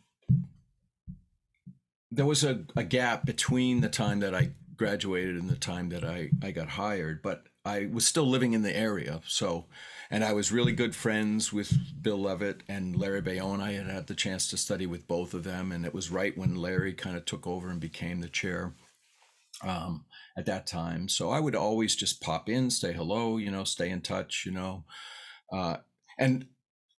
[2.09, 6.03] there was a, a gap between the time that I graduated and the time that
[6.03, 9.21] I, I got hired, but I was still living in the area.
[9.27, 9.67] So,
[10.09, 13.61] and I was really good friends with Bill Leavitt and Larry Baione.
[13.61, 16.35] I had had the chance to study with both of them, and it was right
[16.35, 18.73] when Larry kind of took over and became the chair.
[19.61, 20.05] Um,
[20.37, 21.07] at that time.
[21.07, 24.51] So I would always just pop in, say hello, you know, stay in touch, you
[24.51, 24.85] know.
[25.51, 25.77] Uh,
[26.17, 26.47] and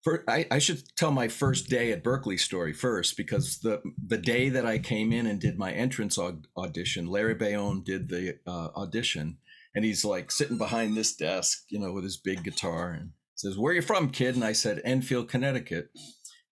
[0.03, 4.19] for, I, I, should tell my first day at Berklee story first because the the
[4.19, 8.39] day that I came in and did my entrance aud- audition, Larry Baione did the
[8.47, 9.39] uh, audition,
[9.75, 13.57] and he's like sitting behind this desk, you know, with his big guitar, and says,
[13.57, 15.89] "Where are you from, kid?" And I said, "Enfield, Connecticut,"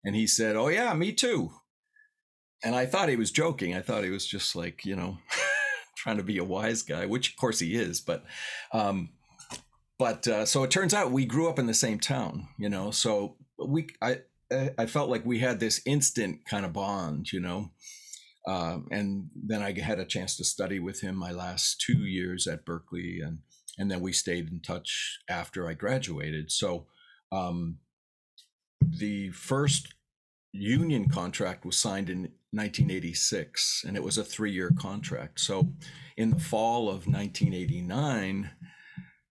[0.03, 1.51] and he said, "Oh yeah, me too."
[2.65, 3.75] And I thought he was joking.
[3.75, 5.19] I thought he was just like, you know.
[6.03, 8.01] trying to be a wise guy, which of course he is.
[8.01, 8.25] But,
[8.73, 9.11] um,
[9.99, 12.91] but uh, so it turns out we grew up in the same town, you know.
[12.91, 14.23] So we, I,
[14.77, 17.71] I felt like we had this instant kind of bond, you know.
[18.49, 22.49] Uh, and then I had a chance to study with him my last two years
[22.49, 23.39] at Berklee, and
[23.79, 26.51] and then we stayed in touch after I graduated.
[26.51, 26.87] So
[27.31, 27.79] um,
[28.81, 29.95] the first
[30.51, 35.41] union contract was signed in 1986, and it was a three year contract.
[35.41, 35.73] So
[36.17, 38.51] in the fall of 1989,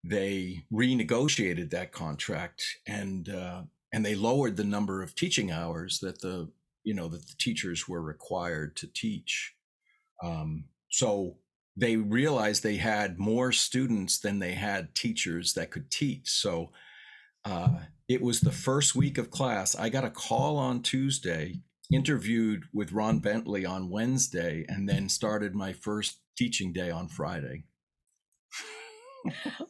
[0.04, 3.62] they renegotiated that contract and uh,
[3.94, 6.50] and they lowered the number of teaching hours that the
[6.84, 9.54] you know that the teachers were required to teach.
[10.24, 11.38] Um, so
[11.78, 16.30] they realized they had more students than they had teachers that could teach.
[16.30, 16.72] So
[17.46, 17.70] uh,
[18.08, 19.76] it was the first week of class.
[19.76, 25.56] I got a call on Tuesday interviewed with Ron Bentley on Wednesday and then started
[25.56, 27.64] my first teaching day on Friday.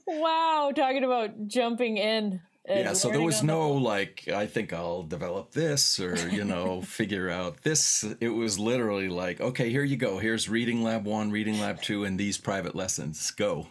[0.08, 2.42] wow, talking about jumping in.
[2.68, 7.30] Yeah, so there was no like, I think I'll develop this or, you know, figure
[7.30, 8.06] out this.
[8.20, 10.20] It was literally like, okay, here you go.
[10.20, 13.32] Here's reading lab one, reading lab two, and these private lessons.
[13.32, 13.68] Go.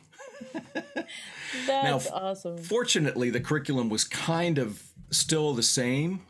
[1.66, 2.58] That's f- awesome.
[2.58, 6.22] Fortunately, the curriculum was kind of still the same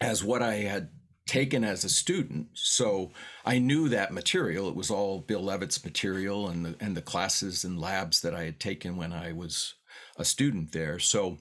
[0.00, 0.88] as what I had
[1.28, 2.48] taken as a student.
[2.54, 3.12] So
[3.44, 4.68] I knew that material.
[4.68, 8.44] It was all Bill Leavitt's material and the, and the classes and labs that I
[8.44, 9.74] had taken when I was
[10.16, 10.98] a student there.
[10.98, 11.38] So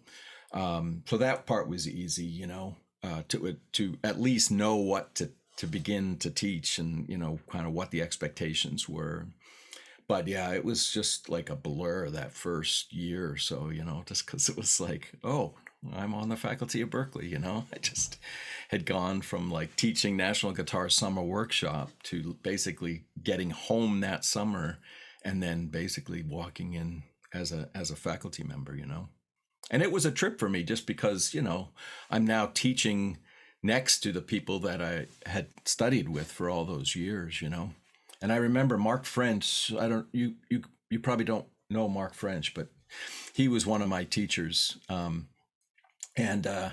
[0.52, 5.16] um, so that part was easy, you know, uh, to to at least know what
[5.16, 9.28] to to begin to teach and you know kind of what the expectations were.
[10.08, 14.04] But yeah, it was just like a blur that first year or so, you know,
[14.06, 15.56] just because it was like, oh,
[15.96, 17.66] I'm on the faculty of Berklee, you know.
[17.74, 18.18] I just
[18.70, 24.80] had gone from like teaching National Guitar Summer Workshop to basically getting home that summer
[25.24, 29.10] and then basically walking in as a as a faculty member, you know.
[29.70, 31.70] And it was a trip for me just because, you know,
[32.10, 33.18] I'm now teaching
[33.62, 37.72] next to the people that I had studied with for all those years, you know.
[38.22, 42.54] And I remember Mark French, I don't you you you probably don't know Mark French,
[42.54, 42.70] but
[43.34, 44.78] he was one of my teachers.
[44.90, 45.28] Um,
[46.18, 46.72] and uh,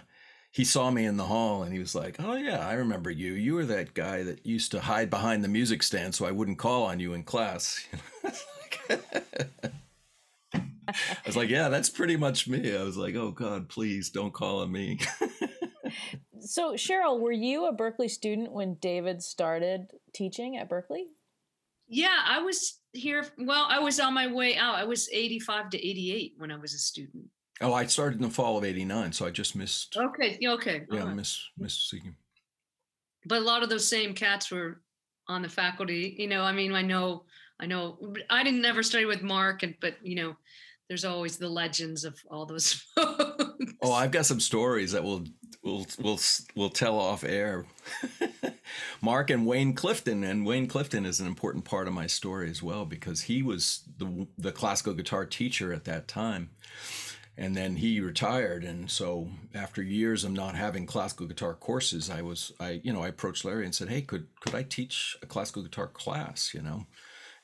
[0.51, 3.33] he saw me in the hall and he was like, "Oh yeah, I remember you.
[3.35, 6.59] You were that guy that used to hide behind the music stand so I wouldn't
[6.59, 7.87] call on you in class."
[8.91, 8.99] I
[11.27, 14.61] was like, "Yeah, that's pretty much me." I was like, "Oh God, please don't call
[14.61, 14.99] on me."
[16.41, 21.07] so, Cheryl, were you a Berklee student when David started teaching at Berklee?
[21.87, 23.27] Yeah, I was here.
[23.39, 24.77] Well, I was on my way out.
[24.77, 27.25] I was 85 to 88 when I was a student.
[27.61, 29.97] Oh, I started in the fall of '89, so I just missed.
[29.97, 30.83] Okay, okay.
[30.91, 31.15] Yeah, right.
[31.15, 32.17] miss miss Seeking.
[33.27, 34.81] But a lot of those same cats were
[35.29, 36.15] on the faculty.
[36.19, 37.25] You know, I mean, I know,
[37.61, 40.37] I know, I didn't never study with Mark, and but you know,
[40.89, 43.55] there's always the legends of all those folks.
[43.83, 45.25] Oh, I've got some stories that we'll
[45.63, 46.21] we'll we'll
[46.57, 47.67] we'll tell off air.
[49.01, 52.63] Mark and Wayne Clifton, and Wayne Clifton is an important part of my story as
[52.63, 56.51] well because he was the the classical guitar teacher at that time
[57.37, 58.65] and then he retired.
[58.65, 63.03] And so after years of not having classical guitar courses i was i you know
[63.03, 66.63] i approached larry and said hey could could i teach a classical guitar class you
[66.63, 66.87] know?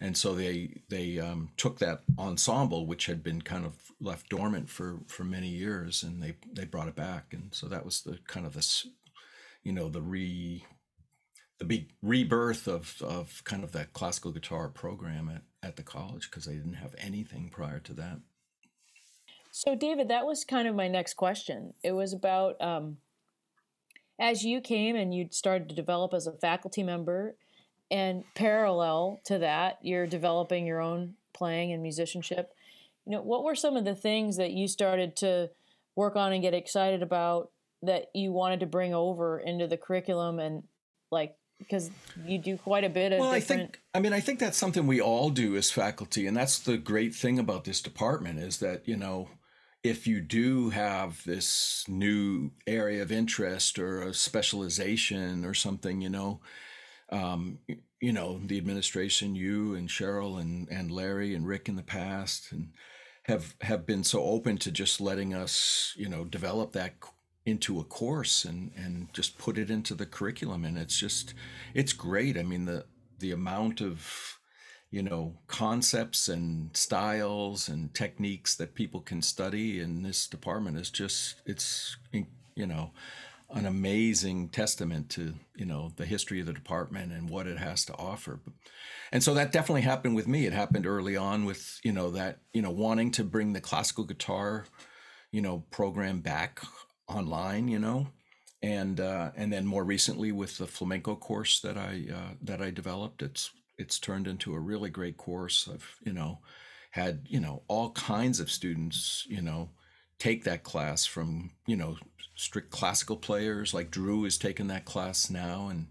[0.02, 4.70] And so they they um, took that ensemble which had been kind of left dormant
[4.70, 7.34] for for many years and they they brought it back.
[7.34, 8.86] And so that was the kind of this
[9.62, 10.64] you know the re
[11.58, 16.30] the big rebirth of of kind of that classical guitar program at at the college
[16.30, 18.20] because they didn't have anything prior to that
[19.50, 21.74] so, David, that was kind of my next question.
[21.82, 22.98] It was about um,
[24.18, 27.36] as you came and you started to develop as a faculty member,
[27.90, 32.52] and parallel to that, you're developing your own playing and musicianship.
[33.06, 35.50] You know, what were some of the things that you started to
[35.96, 37.50] work on and get excited about
[37.82, 40.62] that you wanted to bring over into the curriculum and
[41.10, 41.90] like because
[42.26, 43.60] you do quite a bit of well different...
[43.60, 46.58] i think i mean i think that's something we all do as faculty and that's
[46.58, 49.28] the great thing about this department is that you know
[49.82, 56.10] if you do have this new area of interest or a specialization or something, you
[56.10, 56.40] know,
[57.10, 57.58] um,
[58.00, 62.52] you know, the administration, you and Cheryl and, and Larry and Rick in the past
[62.52, 62.72] and
[63.24, 66.94] have have been so open to just letting us, you know, develop that
[67.46, 71.34] into a course and and just put it into the curriculum and it's just
[71.74, 72.36] it's great.
[72.38, 72.84] I mean the
[73.18, 74.39] the amount of
[74.90, 80.90] you know concepts and styles and techniques that people can study in this department is
[80.90, 82.90] just it's you know
[83.52, 87.84] an amazing testament to you know the history of the department and what it has
[87.84, 88.40] to offer.
[89.12, 90.46] And so that definitely happened with me.
[90.46, 94.04] It happened early on with you know that you know wanting to bring the classical
[94.04, 94.66] guitar
[95.32, 96.60] you know program back
[97.08, 98.08] online you know
[98.62, 102.70] and uh, and then more recently with the flamenco course that I uh, that I
[102.70, 103.22] developed.
[103.22, 103.50] It's
[103.80, 105.68] it's turned into a really great course.
[105.72, 106.40] I've, you know,
[106.90, 109.70] had, you know, all kinds of students, you know,
[110.18, 111.96] take that class from, you know,
[112.36, 113.72] strict classical players.
[113.72, 115.86] Like Drew is taking that class now and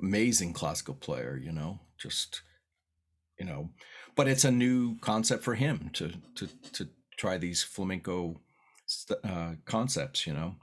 [0.00, 2.40] amazing classical player, you know, just,
[3.38, 3.68] you know,
[4.16, 8.40] but it's a new concept for him to, to, to try these flamenco
[9.22, 10.54] uh, concepts, you know.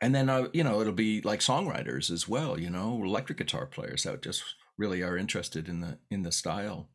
[0.00, 3.66] And then uh, you know it'll be like songwriters as well you know electric guitar
[3.66, 4.44] players that just
[4.78, 6.88] really are interested in the in the style.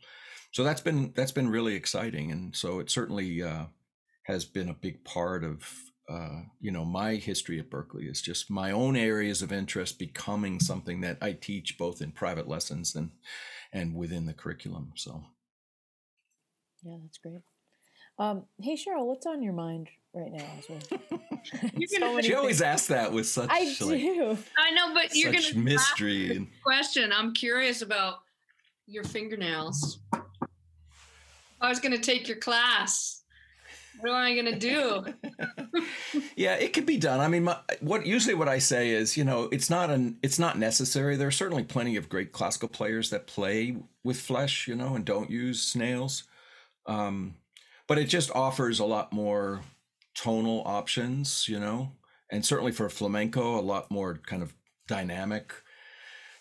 [0.51, 3.65] So that's been that's been really exciting, and so it certainly uh,
[4.23, 5.67] has been a big part of
[6.09, 10.59] uh, you know my history at Berklee is just my own areas of interest becoming
[10.59, 13.11] something that I teach both in private lessons and
[13.71, 14.93] and within the curriculum.
[14.95, 15.23] So
[16.83, 17.41] yeah, that's great.
[18.19, 20.99] Um, hey Cheryl, what's on your mind right now as well?
[21.87, 24.37] so she always asks that with such I like, do.
[24.57, 26.47] I know, but you're gonna mystery.
[26.63, 28.19] Question: I'm curious about
[28.85, 29.99] your fingernails.
[31.59, 33.23] I was gonna take your class.
[33.99, 35.05] what am I gonna do?
[36.35, 37.19] yeah, it could be done.
[37.19, 40.37] I mean, my, what usually what I say is, you know, it's not an it's
[40.37, 41.15] not necessary.
[41.15, 45.03] There are certainly plenty of great classical players that play with flesh, you know, and
[45.03, 46.25] don't use snails.
[46.85, 47.35] Um,
[47.93, 49.61] but it just offers a lot more
[50.15, 51.91] tonal options, you know,
[52.31, 54.55] and certainly for flamenco, a lot more kind of
[54.87, 55.53] dynamic,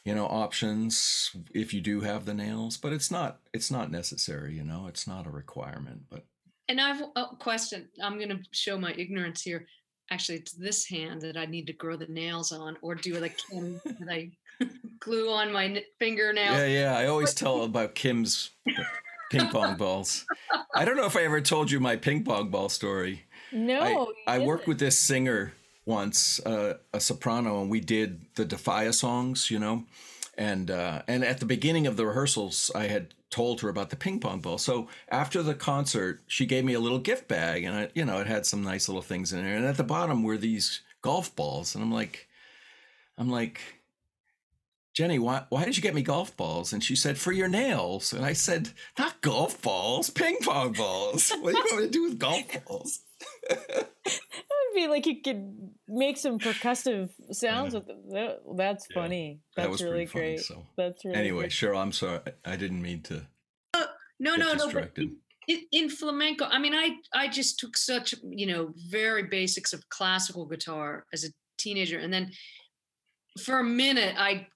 [0.02, 2.78] you know, options if you do have the nails.
[2.78, 6.04] But it's not it's not necessary, you know, it's not a requirement.
[6.08, 6.24] But
[6.70, 7.86] and I've a question.
[8.02, 9.66] I'm going to show my ignorance here.
[10.10, 13.36] Actually, it's this hand that I need to grow the nails on, or do like
[13.50, 14.30] Kim that I
[15.00, 16.54] glue on my fingernail.
[16.54, 16.96] Yeah, yeah.
[16.96, 18.52] I always tell about Kim's
[19.32, 20.26] ping pong balls.
[20.74, 23.24] I don't know if I ever told you my ping pong ball story.
[23.52, 25.52] No, I, I worked with this singer
[25.84, 29.84] once, uh, a soprano, and we did the de Falla songs, you know,
[30.38, 33.96] and uh, and at the beginning of the rehearsals, I had told her about the
[33.96, 34.58] ping pong ball.
[34.58, 38.18] So after the concert, she gave me a little gift bag, and I, you know,
[38.18, 39.56] it had some nice little things in there.
[39.56, 42.28] And at the bottom were these golf balls, and I'm like,
[43.18, 43.60] I'm like,
[44.94, 46.72] Jenny, why, why did you get me golf balls?
[46.72, 48.12] And she said, for your nails.
[48.12, 51.32] And I said, not golf balls, ping pong balls.
[51.40, 53.00] What are you going to do with golf balls?
[53.48, 58.02] that would be like you could make some percussive sounds with them.
[58.56, 59.02] that's yeah.
[59.02, 59.40] funny.
[59.56, 60.40] That's that was really funny, great.
[60.40, 60.66] So.
[60.76, 61.52] That's really anyway, great.
[61.52, 61.80] Cheryl.
[61.80, 62.20] I'm sorry.
[62.44, 63.22] I didn't mean to.
[63.74, 63.86] Uh,
[64.18, 65.10] no, no, distracted.
[65.10, 65.16] no.
[65.48, 69.88] In, in flamenco, I mean, I I just took such you know very basics of
[69.88, 71.28] classical guitar as a
[71.58, 72.30] teenager, and then
[73.42, 74.46] for a minute, I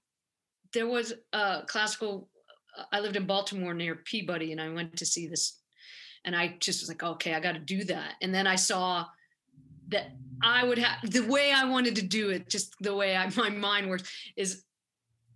[0.77, 2.29] there was a classical.
[2.77, 5.61] Uh, I lived in Baltimore near Peabody, and I went to see this
[6.27, 8.15] and I just was like, okay, I got to do that.
[8.21, 9.07] And then I saw
[9.89, 10.11] that
[10.43, 13.49] I would have the way I wanted to do it, just the way I, my
[13.49, 14.65] mind works is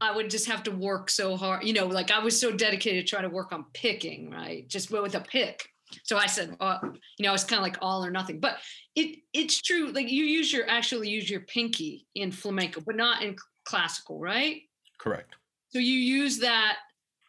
[0.01, 1.65] I would just have to work so hard.
[1.65, 4.69] You know, like I was so dedicated to try to work on picking, right?
[4.69, 5.65] Just with a pick.
[6.05, 6.81] So I said, well,
[7.19, 8.41] you know, it's kind of like all or nothing.
[8.41, 8.59] But
[8.97, 9.93] it it's true.
[9.93, 14.63] Like you use your actually use your pinky in flamenco, but not in classical, right?
[15.01, 15.35] Correct.
[15.69, 16.77] So you use that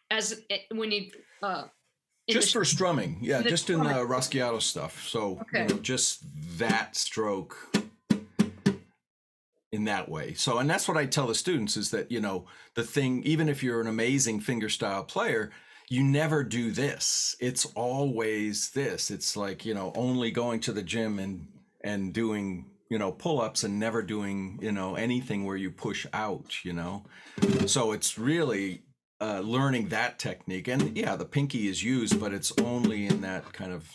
[0.10, 1.10] as when you
[1.42, 1.66] uh,
[2.30, 5.08] just for strumming yeah just in the rasgueado stuff.
[5.08, 5.64] So okay.
[5.64, 6.24] you know, just
[6.58, 7.58] that stroke
[9.72, 10.34] in that way.
[10.34, 13.48] So and that's what i tell the students is that you know the thing even
[13.48, 15.52] if you're an amazing fingerstyle player
[15.92, 17.36] you never do this.
[17.42, 19.12] It's always this.
[19.12, 21.46] It's like you know only going to the gym and
[21.84, 26.64] and doing you know pull-ups and never doing you know anything where you push out
[26.64, 27.04] you know
[27.66, 28.84] so it's really
[29.22, 30.68] uh, learning that technique.
[30.68, 33.88] And yeah, the pinky is used, but it's only in that kind of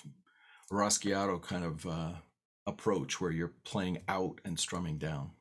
[0.72, 2.12] Rasgueado kind of uh,
[2.66, 5.32] approach where you're playing out and strumming down.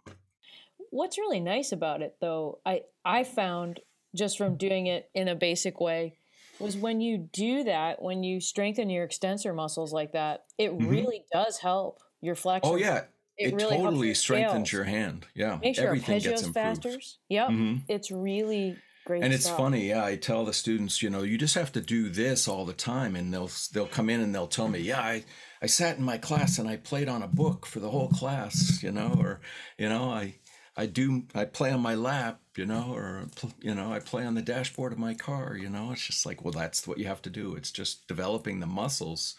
[0.89, 3.79] What's really nice about it, though, I I found
[4.15, 6.17] just from doing it in a basic way,
[6.57, 10.87] was when you do that, when you strengthen your extensor muscles like that, it mm-hmm.
[10.87, 12.73] really does help your flexion.
[12.73, 13.03] Oh yeah,
[13.37, 15.25] it, it really totally your strengthens your hand.
[15.33, 16.97] Yeah, makes everything gets arpeggios faster.
[17.29, 17.75] Yep, mm-hmm.
[17.87, 20.03] it's really Great and it's funny, yeah.
[20.03, 23.15] I tell the students, you know, you just have to do this all the time,
[23.15, 25.23] and they'll they'll come in and they'll tell me, yeah, I
[25.61, 28.81] I sat in my class and I played on a book for the whole class,
[28.81, 29.41] you know, or
[29.77, 30.35] you know, I
[30.75, 33.27] I do I play on my lap, you know, or
[33.61, 35.91] you know, I play on the dashboard of my car, you know.
[35.91, 37.53] It's just like, well, that's what you have to do.
[37.55, 39.35] It's just developing the muscles,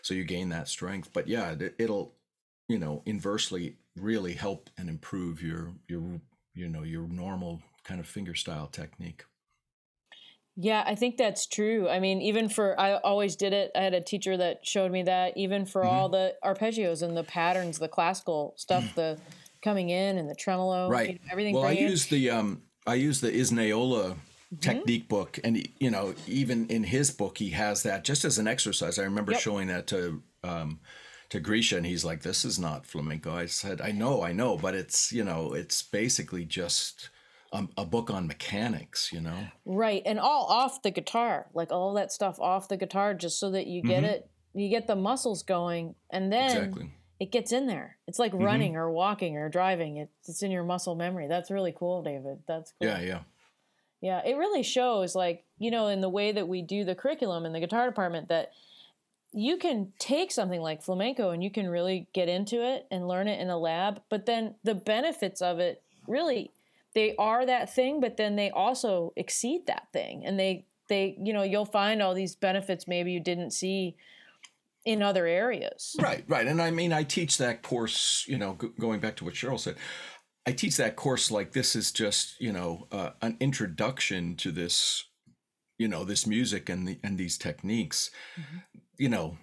[0.00, 1.10] so you gain that strength.
[1.12, 2.14] But yeah, it'll,
[2.70, 6.20] you know, inversely really help and improve your your
[6.54, 9.24] you know your normal kind of finger style technique.
[10.56, 11.88] Yeah, I think that's true.
[11.88, 13.72] I mean, even for I always did it.
[13.74, 15.90] I had a teacher that showed me that even for mm-hmm.
[15.90, 18.94] all the arpeggios and the patterns, the classical stuff, mm.
[18.94, 19.18] the
[19.62, 21.08] coming in and the tremolo, right?
[21.08, 21.54] You know, everything.
[21.54, 24.56] Well, I use the um, I use the Iznaola mm-hmm.
[24.58, 28.46] technique book, and you know, even in his book, he has that just as an
[28.46, 28.98] exercise.
[28.98, 29.40] I remember yep.
[29.40, 30.80] showing that to um,
[31.30, 34.56] to Grisha, and he's like, "This is not flamenco." I said, "I know, I know,
[34.56, 37.10] but it's you know, it's basically just."
[37.52, 39.48] a, a, book on mechanics, you know?
[39.64, 40.02] Right.
[40.06, 43.66] And all off the guitar, like all that stuff off the guitar, just so that
[43.66, 44.12] you get mm-hmm.
[44.12, 46.92] it, you get the muscles going, and then exactly.
[47.18, 47.98] it gets in there.
[48.06, 48.44] It's like mm-hmm.
[48.44, 49.96] running or walking or driving.
[49.96, 51.28] It's, it's in your muscle memory.
[51.28, 52.38] That's really cool, David.
[52.46, 52.88] That's cool.
[52.88, 53.20] Yeah, yeah.
[54.00, 57.44] Yeah, it really shows, like, you know, in the way that we do the curriculum
[57.44, 58.50] in the guitar department, that
[59.32, 63.28] you can take something like flamenco and you can really get into it and learn
[63.28, 66.50] it in a lab, but then the benefits of it really
[66.94, 70.24] they are that thing, but then they also exceed that thing.
[70.24, 73.96] And they they you know you'll find all these benefits maybe you didn't see
[74.84, 75.94] in other areas.
[76.00, 76.46] Right, right.
[76.46, 78.24] And I mean, I teach that course.
[78.26, 79.76] You know, g- going back to what Cheryl said.
[80.46, 85.04] I teach that course like this is just you know uh, an introduction to this,
[85.78, 88.10] you know, this music and the and these techniques.
[88.38, 88.78] Mm-hmm.
[89.00, 89.38] You know,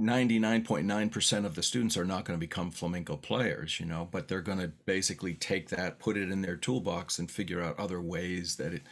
[0.00, 4.42] 99.9% of the students are not going to become flamenco players, you know, but they're
[4.42, 8.56] going to basically take that, put it in their toolbox and figure out other ways
[8.56, 8.82] that it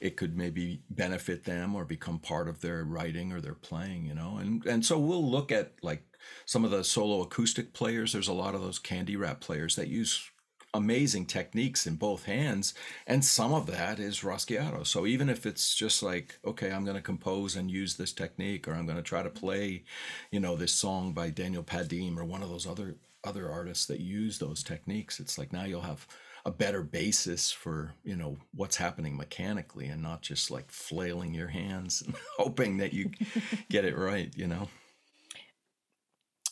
[0.00, 4.14] it could maybe benefit them or become part of their writing or their playing, you
[4.14, 4.38] know.
[4.38, 6.04] And and so we'll look at like
[6.46, 8.12] some of the solo acoustic players.
[8.12, 10.30] There's a lot of those Candyrat players that use
[10.74, 12.74] amazing techniques in both hands
[13.06, 16.96] and some of that is rasgueado so even if it's just like okay i'm going
[16.96, 19.82] to compose and use this technique or i'm going to try to play
[20.30, 22.94] you know this song by daniel padim or one of those other
[23.24, 26.06] other artists that use those techniques it's like now you'll have
[26.44, 31.48] a better basis for you know what's happening mechanically and not just like flailing your
[31.48, 33.10] hands and hoping that you
[33.68, 34.68] get it right you know?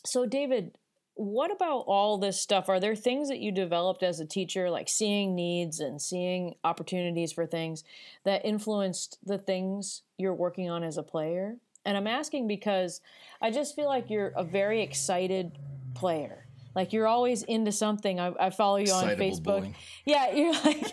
[0.05, 0.77] So david
[1.19, 2.69] what about all this stuff?
[2.69, 7.33] Are there things that you developed as a teacher, like seeing needs and seeing opportunities
[7.33, 7.83] for things
[8.25, 11.57] that influenced the things you're working on as a player?
[11.85, 13.01] And I'm asking because
[13.43, 15.59] I just feel like you're a very excited
[15.97, 16.47] player.
[16.77, 18.21] Like you're always into something.
[18.21, 19.62] I, I follow you Excitable on Facebook.
[19.62, 19.75] Boy.
[20.05, 20.93] Yeah, you're like,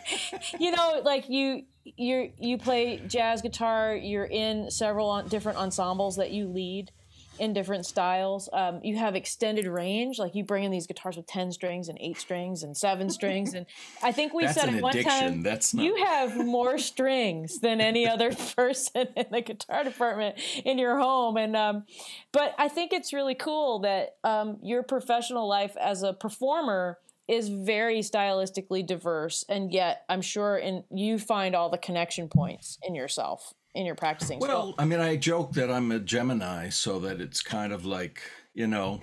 [0.60, 3.96] you know, like you you you play jazz guitar.
[3.96, 6.92] You're in several different ensembles that you lead
[7.40, 8.50] in different styles.
[8.54, 11.98] Um, you have extended range, like you bring in these guitars with ten strings and
[12.02, 13.66] eight strings and seven strings, and
[14.02, 15.84] I think we said at one time That's not...
[15.84, 21.38] you have more strings than any other person in the guitar department in your home.
[21.38, 21.84] And um,
[22.32, 27.50] but I think it's really cool that um, your professional life as a performer is
[27.50, 32.96] very stylistically diverse, and yet I'm sure in you find all the connection points in
[32.96, 34.40] yourself in your practicing?
[34.40, 38.22] Well, I mean, I joke that I'm a Gemini, so that it's kind of like
[38.56, 39.02] you know,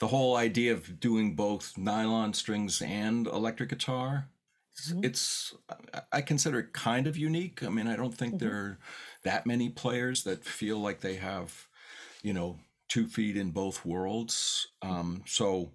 [0.00, 4.28] the whole idea of doing both nylon strings and electric guitar.
[4.88, 5.04] Mm-hmm.
[5.04, 5.54] It's
[6.12, 7.62] I consider it kind of unique.
[7.62, 8.48] I mean, I don't think mm-hmm.
[8.48, 8.78] there are
[9.22, 11.68] that many players that feel like they have,
[12.22, 12.58] you know,
[12.88, 14.66] two feet in both worlds.
[14.82, 15.70] Um, so,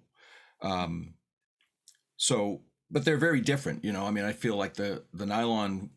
[0.60, 1.14] um,
[2.18, 3.84] so, but they're very different.
[3.84, 5.90] You know, I mean, I feel like the the nylon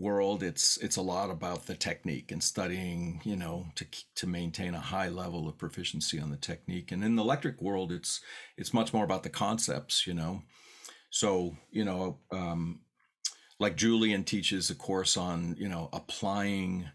[0.00, 4.74] world it's it's a lot about the technique and studying you know to to maintain
[4.74, 6.92] a high level of proficiency on the technique.
[6.92, 8.20] And in the electric world it's
[8.56, 10.42] it's much more about the concepts you know?
[11.10, 12.80] So you know um,
[13.58, 16.88] like julian teaches a course on you know applying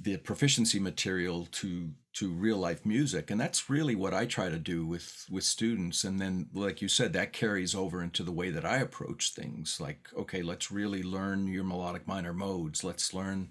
[0.00, 3.30] the proficiency material to to real life music.
[3.30, 6.04] And that's really what i try to do with with students.
[6.04, 9.80] And then like you said that carries over into the way that i approach things.
[9.80, 12.84] Like okay let's really learn your melodic minor modes.
[12.84, 13.50] Let's learn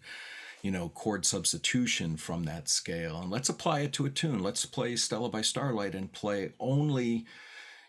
[0.62, 3.22] you know chord substitution from that scale.
[3.22, 4.42] And let's apply it to a tune.
[4.42, 7.26] Let's play stella by starlight and play only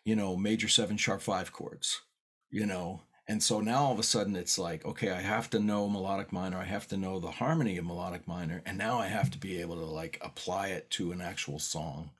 [0.04, 2.02] you know major seven sharp five chords
[2.50, 5.58] you know and so now all of a sudden it's like, okay, I have to
[5.58, 9.08] know melodic minor, I have to know the harmony of melodic minor, and now I
[9.08, 12.10] have to be able to like apply it to an actual song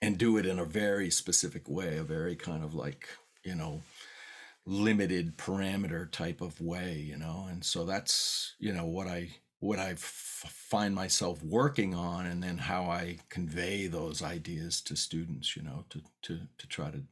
[0.00, 3.08] and do it in a very specific way, a very kind of like,
[3.42, 3.82] you know,
[4.64, 7.46] limited parameter type of way, you know.
[7.50, 9.30] And so that's, you know, what I
[9.60, 15.56] what I find myself working on and then how I convey those ideas to students,
[15.56, 17.02] you know, to to to try to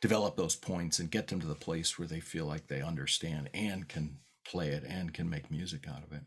[0.00, 3.48] develop those points and get them to the place where they feel like they understand
[3.54, 6.22] and can play it and can make music out of it.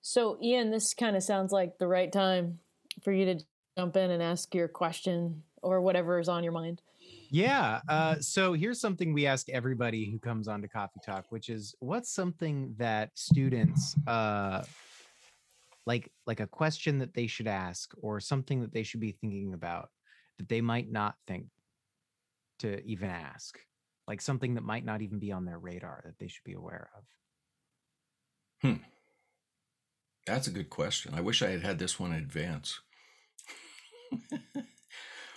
[0.00, 2.60] So, Ian, this kind of sounds like the right time
[3.02, 3.44] for you to
[3.76, 6.82] jump in and ask your question or whatever is on your mind.
[7.34, 7.80] Yeah.
[7.88, 11.74] Uh, so here's something we ask everybody who comes on to Coffee Talk, which is
[11.80, 14.62] what's something that students uh,
[15.84, 19.52] like, like a question that they should ask or something that they should be thinking
[19.52, 19.88] about
[20.38, 21.46] that they might not think
[22.60, 23.58] to even ask,
[24.06, 26.88] like something that might not even be on their radar that they should be aware
[26.96, 27.04] of?
[28.62, 28.82] Hmm.
[30.24, 31.14] That's a good question.
[31.16, 32.78] I wish I had had this one in advance.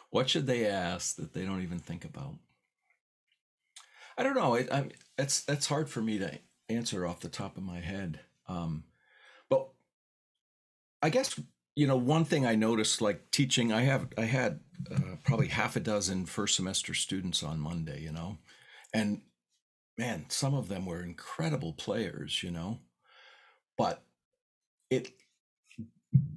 [0.09, 2.35] what should they ask that they don't even think about?
[4.17, 4.55] I don't know.
[4.55, 6.39] It, I, that's that's hard for me to
[6.69, 8.21] answer off the top of my head.
[8.47, 8.85] Um,
[9.49, 9.69] but
[11.01, 11.39] I guess
[11.77, 14.59] you know one thing i noticed like teaching i have i had
[14.91, 18.39] uh, probably half a dozen first semester students on monday you know
[18.93, 19.21] and
[19.95, 22.79] man some of them were incredible players you know
[23.77, 24.03] but
[24.89, 25.11] it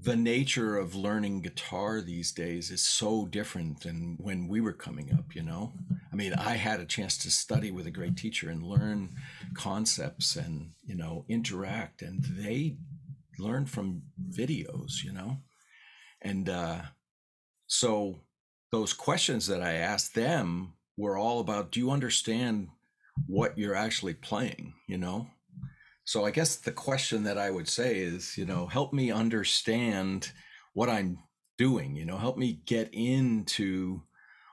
[0.03, 5.13] the nature of learning guitar these days is so different than when we were coming
[5.13, 5.73] up you know
[6.13, 9.11] i mean i had a chance to study with a great teacher and learn
[9.55, 12.77] concepts and you know interact and they
[13.41, 15.39] learn from videos, you know?
[16.23, 16.83] And uh,
[17.67, 18.21] so
[18.71, 22.69] those questions that I asked them were all about do you understand
[23.27, 25.29] what you're actually playing, you know?
[26.11, 30.33] So I guess the question that I would say is, you know, help me understand
[30.73, 31.21] what I'm
[31.57, 34.03] doing, you know, help me get into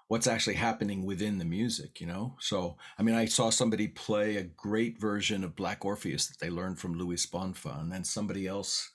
[0.08, 2.36] what's actually happening within the music, you know?
[2.40, 6.52] So, I mean, I saw somebody play a great version of Black Orpheus that they
[6.52, 8.92] learned from Luiz Bonfa, and then somebody else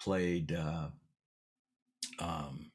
[0.00, 0.88] played, uh,
[2.18, 2.72] um,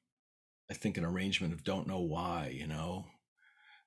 [0.72, 3.04] I think, an arrangement of Don't Know Why, you know,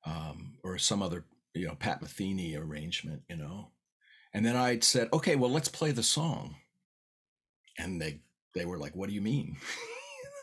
[0.05, 1.25] um, or some other,
[1.55, 3.72] you know, Pat Metheny arrangement, you know.
[4.35, 6.57] And then I said, okay, well, let's play the song.
[7.79, 8.21] And they
[8.55, 9.57] they were like, what do you mean?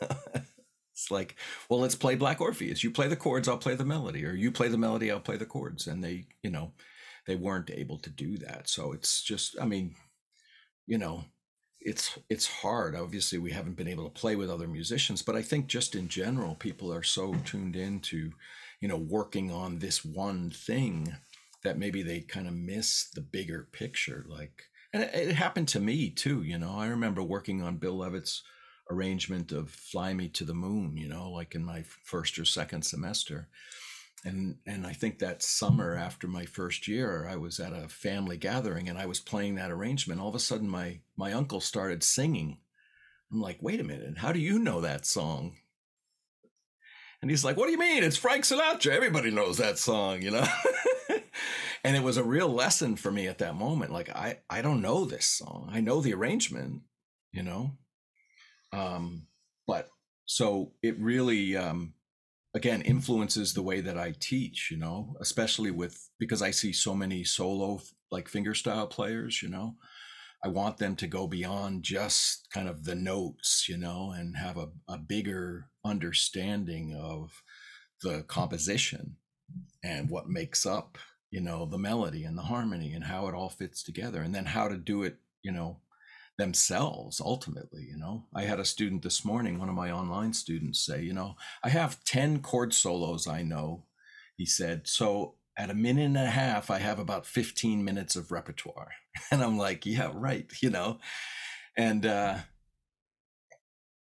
[0.92, 1.36] it's like,
[1.68, 2.82] well, let's play Black Orpheus.
[2.82, 5.36] You play the chords, I'll play the melody, or you play the melody, I'll play
[5.36, 5.86] the chords.
[5.86, 6.72] And they, you know,
[7.26, 8.68] they weren't able to do that.
[8.68, 9.94] So it's just, I mean,
[10.86, 11.24] you know,
[11.80, 12.94] it's it's hard.
[12.94, 16.08] Obviously, we haven't been able to play with other musicians, but I think just in
[16.08, 18.32] general, people are so tuned into,
[18.80, 21.16] you know, working on this one thing
[21.62, 24.24] that maybe they kind of miss the bigger picture.
[24.28, 26.42] Like, and it, it happened to me too.
[26.42, 28.42] You know, I remember working on Bill Leavitt's
[28.90, 32.82] arrangement of "Fly Me to the Moon." You know, like in my first or second
[32.82, 33.48] semester,
[34.24, 38.36] and and I think that summer after my first year, I was at a family
[38.36, 40.20] gathering and I was playing that arrangement.
[40.20, 42.58] All of a sudden, my my uncle started singing.
[43.32, 45.56] I'm like, wait a minute, how do you know that song?
[47.22, 48.02] And he's like, what do you mean?
[48.02, 48.92] It's Frank Sinatra.
[48.92, 50.46] Everybody knows that song, you know.
[51.84, 53.92] and it was a real lesson for me at that moment.
[53.92, 55.68] Like, I I don't know this song.
[55.72, 56.82] I know the arrangement,
[57.32, 57.72] you know.
[58.72, 59.26] Um,
[59.66, 59.88] but
[60.26, 61.94] so it really um
[62.54, 66.94] again influences the way that I teach, you know, especially with because I see so
[66.94, 69.76] many solo like fingerstyle players, you know.
[70.42, 74.56] I want them to go beyond just kind of the notes, you know, and have
[74.56, 77.42] a, a bigger understanding of
[78.02, 79.16] the composition
[79.84, 80.96] and what makes up,
[81.30, 84.46] you know, the melody and the harmony and how it all fits together and then
[84.46, 85.80] how to do it, you know,
[86.40, 88.24] themselves ultimately you know?
[88.34, 91.68] I had a student this morning one of my online students say you know i
[91.68, 93.84] have 10 chord solos i know
[94.38, 98.32] he said so at a minute and a half i have about 15 minutes of
[98.32, 98.92] repertoire.
[99.30, 100.98] And i'm like yeah right you know?
[101.76, 102.38] And uh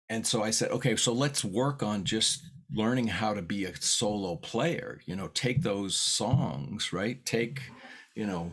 [0.08, 2.42] and so i said okay so let's work on just
[2.74, 7.24] learning how to be a solo player you know take those songs right?
[7.24, 7.62] Take
[8.14, 8.52] you know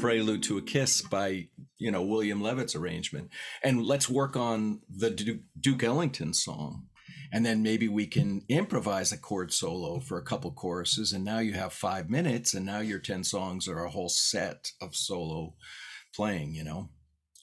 [0.00, 3.28] Prelude to a Kiss by you know William Leavitt's arrangement,
[3.62, 5.10] and let's work on the
[5.60, 6.86] Duke Ellington song,
[7.30, 11.40] and then maybe we can improvise a chord solo for a couple choruses, and now
[11.40, 15.54] you have five minutes, and now your ten songs are a whole set of solo
[16.14, 16.88] playing, you know,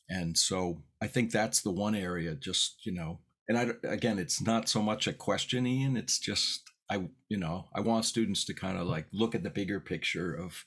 [0.10, 4.42] and so I think that's the one area, just you know, and I again, it's
[4.42, 8.54] not so much a question, Ian, it's just I you know I want students to
[8.54, 10.66] kind of like look at the bigger picture of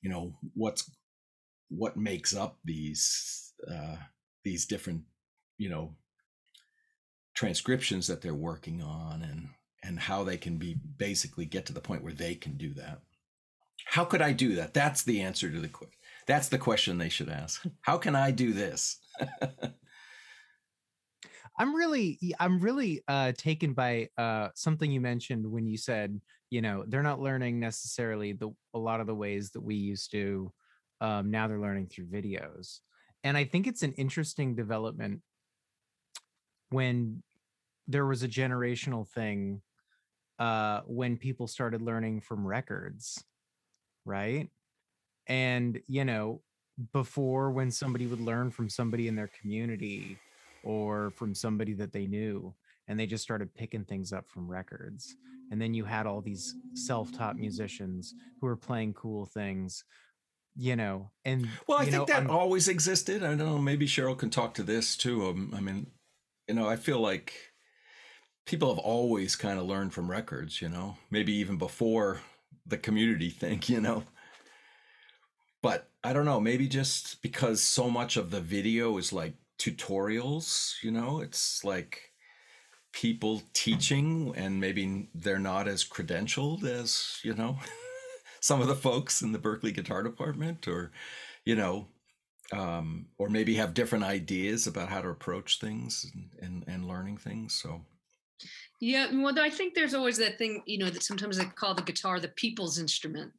[0.00, 0.90] you know what's
[1.68, 3.96] what makes up these uh,
[4.44, 5.02] these different
[5.58, 5.94] you know
[7.34, 9.48] transcriptions that they're working on and
[9.84, 13.00] and how they can be basically get to the point where they can do that.
[13.86, 14.74] How could i do that?
[14.74, 17.64] That's the answer to the question that's the question they should ask.
[17.80, 18.98] How can i do this?
[21.58, 26.18] I'm really i'm really uh taken by uh something you mentioned when you said
[26.50, 30.10] you know they're not learning necessarily the a lot of the ways that we used
[30.12, 30.52] to
[31.00, 32.78] um, now they're learning through videos.
[33.24, 35.20] And i think it's an interesting development
[36.70, 37.22] when
[37.86, 39.60] there was a generational thing
[40.38, 43.22] uh, when people started learning from records
[44.04, 44.48] right
[45.26, 46.40] and you know
[46.92, 50.16] before when somebody would learn from somebody in their community
[50.64, 52.54] or from somebody that they knew
[52.88, 55.16] and they just started picking things up from records
[55.50, 59.84] and then you had all these self-taught musicians who were playing cool things
[60.56, 63.86] you know and well i think know, that I'm, always existed i don't know maybe
[63.86, 65.86] cheryl can talk to this too um, i mean
[66.48, 67.32] you know i feel like
[68.44, 72.20] people have always kind of learned from records you know maybe even before
[72.66, 74.04] the community thing you know
[75.62, 80.74] but i don't know maybe just because so much of the video is like tutorials
[80.82, 82.10] you know it's like
[82.92, 87.56] people teaching and maybe they're not as credentialed as you know
[88.42, 90.90] some of the folks in the Berklee guitar department, or
[91.44, 91.86] you know,
[92.52, 97.16] um, or maybe have different ideas about how to approach things and, and, and learning
[97.16, 97.54] things.
[97.54, 97.80] So.
[98.80, 101.82] Yeah, well, I think there's always that thing, you know, that sometimes they call the
[101.82, 103.32] guitar the people's instrument.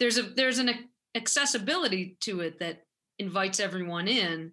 [0.00, 2.84] There's a there's an accessibility to it that
[3.18, 4.52] invites everyone in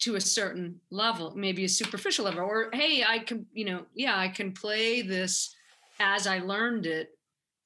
[0.00, 4.18] to a certain level, maybe a superficial level, or hey, I can, you know, yeah,
[4.18, 5.54] I can play this
[6.00, 7.10] as I learned it,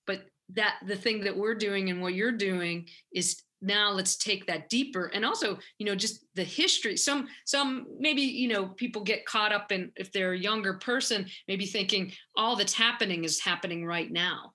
[0.07, 4.47] but that the thing that we're doing and what you're doing is now let's take
[4.47, 5.07] that deeper.
[5.07, 9.53] And also you know just the history some some maybe you know people get caught
[9.53, 14.13] up in if they're a younger person maybe thinking all that's happening is happening right
[14.13, 14.53] now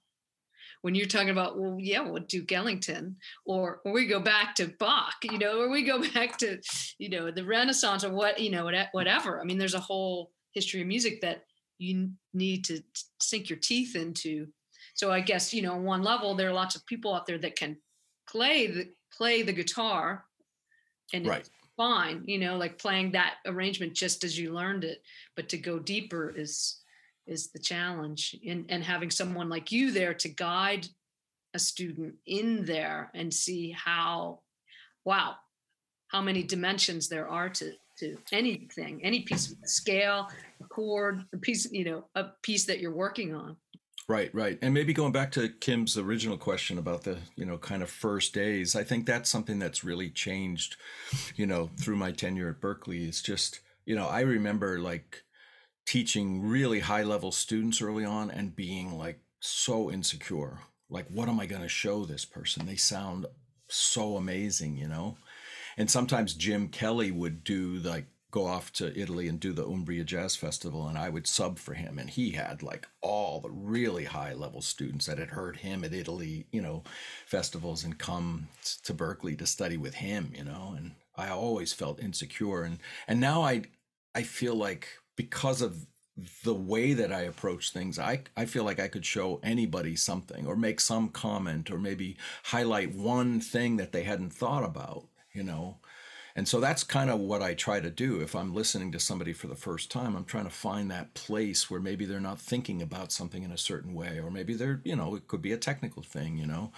[0.81, 3.15] when you're talking about well yeah well duke ellington
[3.45, 6.59] or or we go back to bach you know or we go back to
[6.97, 9.39] you know the renaissance or what you know whatever.
[9.39, 11.43] I mean there's a whole history of music that
[11.77, 12.81] you need to
[13.19, 14.47] sink your teeth into.
[14.93, 17.39] So i guess you know on one level there are lots of people out there
[17.39, 17.77] that can
[18.29, 20.25] play the play the guitar
[21.13, 21.39] and right.
[21.41, 25.01] it's fine you know like playing that arrangement just as you learned it.
[25.35, 26.80] But to go deeper is
[27.27, 30.87] is the challenge and and having someone like you there to guide
[31.53, 34.39] a student in there and see how
[35.05, 35.35] wow
[36.07, 40.27] how many dimensions there are to to anything any piece of scale
[40.59, 43.55] a chord a piece you know a piece that you're working on
[44.07, 44.57] Right, right.
[44.61, 48.33] And maybe going back to Kim's original question about the, you know, kind of first
[48.33, 50.75] days, I think that's something that's really changed,
[51.37, 55.23] you know, through my tenure at berklee is just, you know, I remember like
[55.85, 60.59] teaching really high level students early on and being like so insecure.
[60.89, 62.65] Like, what am I going to show this person?
[62.65, 63.25] They sound
[63.67, 65.17] so amazing, you know?
[65.77, 70.05] And sometimes Jim Kelly would do like go off to Italy and do the Umbria
[70.05, 71.99] Jazz Festival, and I would sub for him.
[71.99, 75.93] And he had like all the really high level students that had heard him at
[75.93, 76.83] Italy, you know,
[77.25, 78.47] festivals and come
[78.83, 80.73] to Berklee to study with him, you know.
[80.75, 83.63] And I always felt insecure, and and now I
[84.15, 84.87] I feel like
[85.21, 85.85] because of
[86.43, 90.47] the way that I approach things, I, I feel like I could show anybody something
[90.47, 95.43] or make some comment or maybe highlight one thing that they hadn't thought about, you
[95.43, 95.77] know.
[96.35, 98.19] And so that's kind of what I try to do.
[98.19, 101.69] If I'm listening to somebody for the first time, I'm trying to find that place
[101.69, 104.95] where maybe they're not thinking about something in a certain way, or maybe they're, you
[104.95, 106.71] know, it could be a technical thing, you know.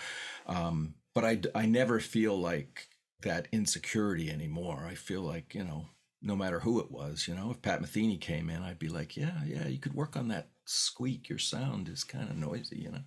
[0.48, 2.90] Um, but I, I never feel like
[3.22, 4.86] that insecurity anymore.
[4.90, 5.86] I feel like, you know,
[6.24, 9.18] no matter who it was, you know, if Pat Metheny came in, I'd be like,
[9.18, 11.28] yeah, yeah, you could work on that squeak.
[11.30, 13.02] Your sound is kind of noisy, you know.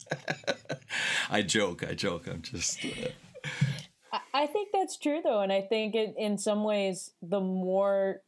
[1.30, 2.26] I joke, I joke.
[2.26, 2.84] I'm just.
[2.84, 8.20] Uh, I think that's true though, and I think it, in some ways, the more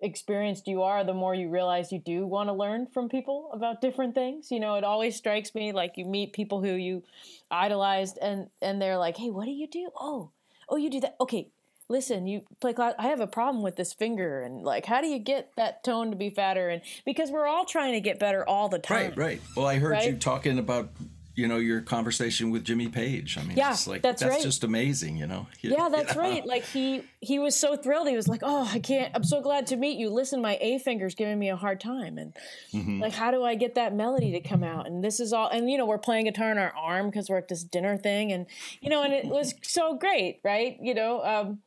[0.00, 3.80] experienced you are, the more you realize you do want to learn from people about
[3.80, 4.50] different things.
[4.50, 7.02] You know, it always strikes me like you meet people who you
[7.50, 9.90] idolized, and and they're like, "Hey, what do you do?
[9.94, 10.30] Oh,
[10.68, 11.16] oh, you do that?
[11.20, 11.50] Okay."
[11.92, 12.94] Listen, you play class.
[12.98, 16.10] I have a problem with this finger, and like, how do you get that tone
[16.10, 16.70] to be fatter?
[16.70, 19.10] And because we're all trying to get better all the time.
[19.10, 19.42] Right, right.
[19.54, 20.10] Well, I heard right?
[20.10, 20.88] you talking about
[21.34, 23.38] you know your conversation with Jimmy Page.
[23.38, 24.42] I mean, yeah, it's like that's, that's right.
[24.42, 25.46] just amazing, you know.
[25.60, 26.28] yeah, that's you know?
[26.28, 26.46] right.
[26.46, 28.08] Like he he was so thrilled.
[28.08, 29.12] He was like, "Oh, I can't.
[29.14, 30.10] I'm so glad to meet you.
[30.10, 32.34] Listen, my A finger's giving me a hard time, and
[32.72, 33.00] mm-hmm.
[33.00, 34.86] like, how do I get that melody to come out?
[34.86, 35.48] And this is all.
[35.48, 38.32] And you know, we're playing guitar in our arm because we're at this dinner thing,
[38.32, 38.46] and
[38.80, 40.76] you know, and it was so great, right?
[40.80, 41.58] You know, um,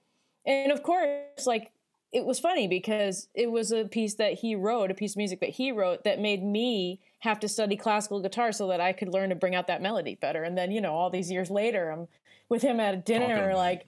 [0.46, 1.72] and of course, like
[2.16, 5.42] it was funny because it was a piece that he wrote, a piece of music
[5.42, 9.10] that he wrote that made me have to study classical guitar so that I could
[9.10, 10.44] learn to bring out that melody better.
[10.44, 12.08] And then, you know, all these years later, I'm
[12.48, 13.88] with him at a dinner, like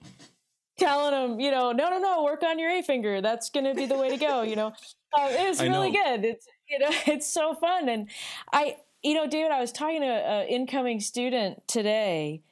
[0.78, 3.22] telling him, you know, no, no, no, work on your A finger.
[3.22, 4.42] That's going to be the way to go.
[4.42, 4.66] You know,
[5.18, 6.24] uh, it was really good.
[6.24, 7.88] It's, you know, it's so fun.
[7.88, 8.08] And
[8.52, 12.42] I, you know, David, I was talking to an incoming student today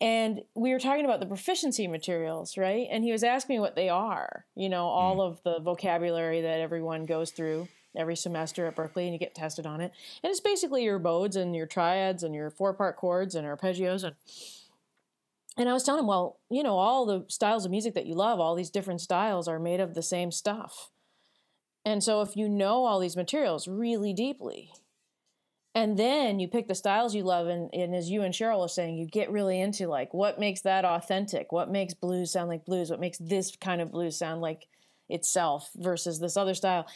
[0.00, 2.88] and we were talking about the proficiency materials, right?
[2.90, 5.28] And he was asking me what they are, you know, all mm.
[5.28, 9.66] of the vocabulary that everyone goes through every semester at berklee and you get tested
[9.66, 9.92] on it.
[10.22, 14.02] And it's basically your modes and your triads and your four part chords and arpeggios
[14.02, 14.16] and
[15.56, 18.16] and I was telling him, well, you know, all the styles of music that you
[18.16, 20.90] love, all these different styles are made of the same stuff.
[21.84, 24.72] And so if you know all these materials really deeply,
[25.74, 28.68] and then you pick the styles you love, and, and as you and Cheryl were
[28.68, 32.64] saying, you get really into like what makes that authentic, what makes blues sound like
[32.64, 34.66] blues, what makes this kind of blues sound like
[35.08, 36.86] itself versus this other style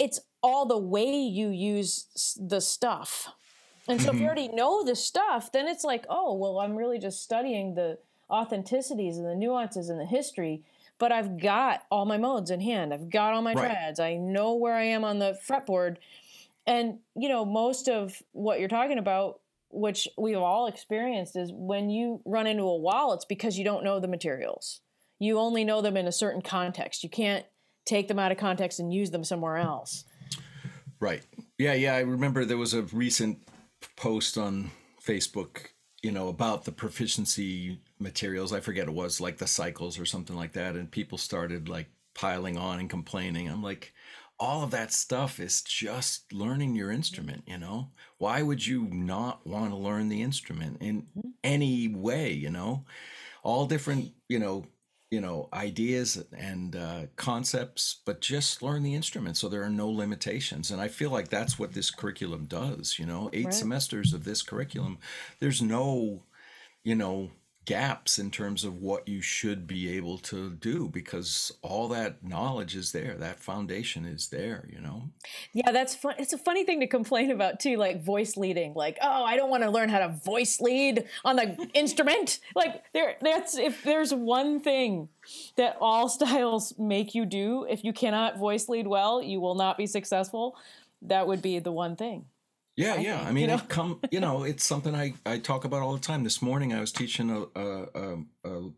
[0.00, 3.28] it's all the way you use the stuff.
[3.86, 4.26] And so if you mm-hmm.
[4.26, 7.98] already know the stuff, then it's like, oh, well, I'm really just studying the
[8.30, 10.62] authenticities and the nuances and the history,
[10.98, 12.94] but I've got all my modes in hand.
[12.94, 13.66] I've got all my right.
[13.66, 14.00] triads.
[14.00, 15.96] I know where I am on the fretboard.
[16.70, 19.40] And, you know, most of what you're talking about,
[19.70, 23.82] which we've all experienced, is when you run into a wall, it's because you don't
[23.82, 24.80] know the materials.
[25.18, 27.02] You only know them in a certain context.
[27.02, 27.44] You can't
[27.86, 30.04] take them out of context and use them somewhere else.
[31.00, 31.22] Right.
[31.58, 31.94] Yeah, yeah.
[31.94, 33.42] I remember there was a recent
[33.96, 34.70] post on
[35.04, 35.70] Facebook,
[36.04, 38.52] you know, about the proficiency materials.
[38.52, 40.76] I forget it was like the cycles or something like that.
[40.76, 43.48] And people started like piling on and complaining.
[43.48, 43.92] I'm like,
[44.40, 47.90] all of that stuff is just learning your instrument, you know?
[48.18, 51.28] Why would you not want to learn the instrument in mm-hmm.
[51.44, 52.84] any way, you know?
[53.42, 54.64] all different, you know,
[55.10, 59.88] you know, ideas and uh, concepts, but just learn the instrument so there are no
[59.90, 60.70] limitations.
[60.70, 62.98] And I feel like that's what this curriculum does.
[62.98, 63.54] You know, eight Right.
[63.54, 64.98] semesters of this curriculum,
[65.40, 66.22] there's no,
[66.84, 67.30] you know,
[67.66, 72.74] gaps in terms of what you should be able to do because all that knowledge
[72.74, 75.02] is there that foundation is there you know
[75.52, 76.14] Yeah, that's fun.
[76.18, 78.74] It's a funny thing to complain about too, like voice leading.
[78.74, 82.40] Like, oh, I don't want to learn how to voice lead on the instrument.
[82.54, 85.08] Like, there, that's if there's one thing
[85.56, 89.76] that all styles make you do, if you cannot voice lead well, you will not
[89.76, 90.56] be successful.
[91.02, 92.26] That would be the one thing.
[92.80, 93.16] Yeah yeah.
[93.18, 93.62] Think, i mean you know?
[93.68, 96.24] come you know it's something i i talk about all the time.
[96.24, 98.70] This morning i was teaching a a, a, a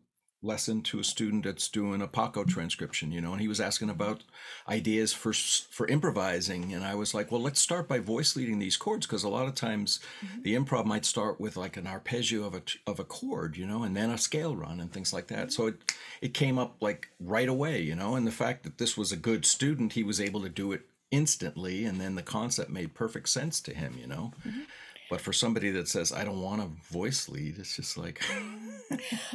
[0.44, 3.88] lesson to a student that's doing a paco transcription you know and he was asking
[3.88, 4.24] about
[4.68, 6.74] ideas for for improvising.
[6.74, 9.46] And i was like well let's start by voice leading these chords because a lot
[9.46, 10.42] of times mm-hmm.
[10.42, 13.84] the improv might start with like an arpeggio of a of a chord you know
[13.84, 15.48] and then a scale run and things like that.
[15.48, 15.50] Mm-hmm.
[15.50, 18.96] So it it came up like right away you know and the fact that this
[18.96, 20.82] was a good student he was able to do it
[21.12, 24.62] instantly and then the concept made perfect sense to him you know mm-hmm.
[25.12, 28.18] But for somebody that says i don't want to voice lead it's just like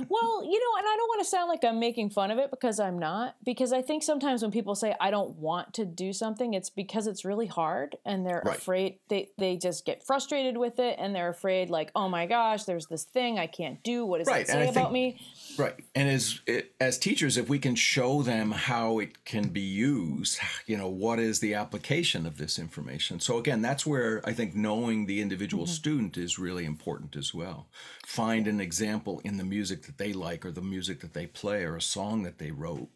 [0.10, 2.52] Well, you know, and I don't want to sound like I'm making fun of it
[2.52, 3.36] because I'm not.
[3.44, 7.08] Because I think sometimes when people say I don't want to do something, it's because
[7.08, 8.58] it's really hard and they're Right.
[8.58, 12.66] afraid they they just get frustrated with it and they're afraid like, "Oh my gosh,
[12.66, 14.06] there's this thing I can't do.
[14.06, 15.20] What does Right, it say about think- me?"
[15.58, 15.76] Right.
[15.96, 20.40] And as it, as teachers, if we can show them how it can be used,
[20.68, 23.20] you know, what is the application of this information?
[23.20, 27.70] So again, that's where I think knowing the individual student is really important as well.
[28.06, 31.64] Find an example in the music that they like or the music that they play
[31.64, 32.90] or a song that they wrote.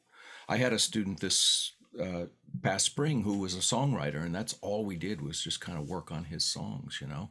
[0.47, 2.25] I had a student this uh,
[2.61, 5.89] past spring who was a songwriter, and that's all we did was just kind of
[5.89, 7.29] work on his songs, you know.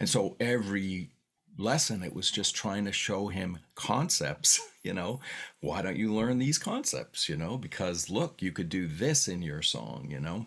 [0.00, 1.10] And so every
[1.58, 5.20] lesson it was just trying to show him concepts you know
[5.60, 9.42] why don't you learn these concepts you know because look you could do this in
[9.42, 10.46] your song you know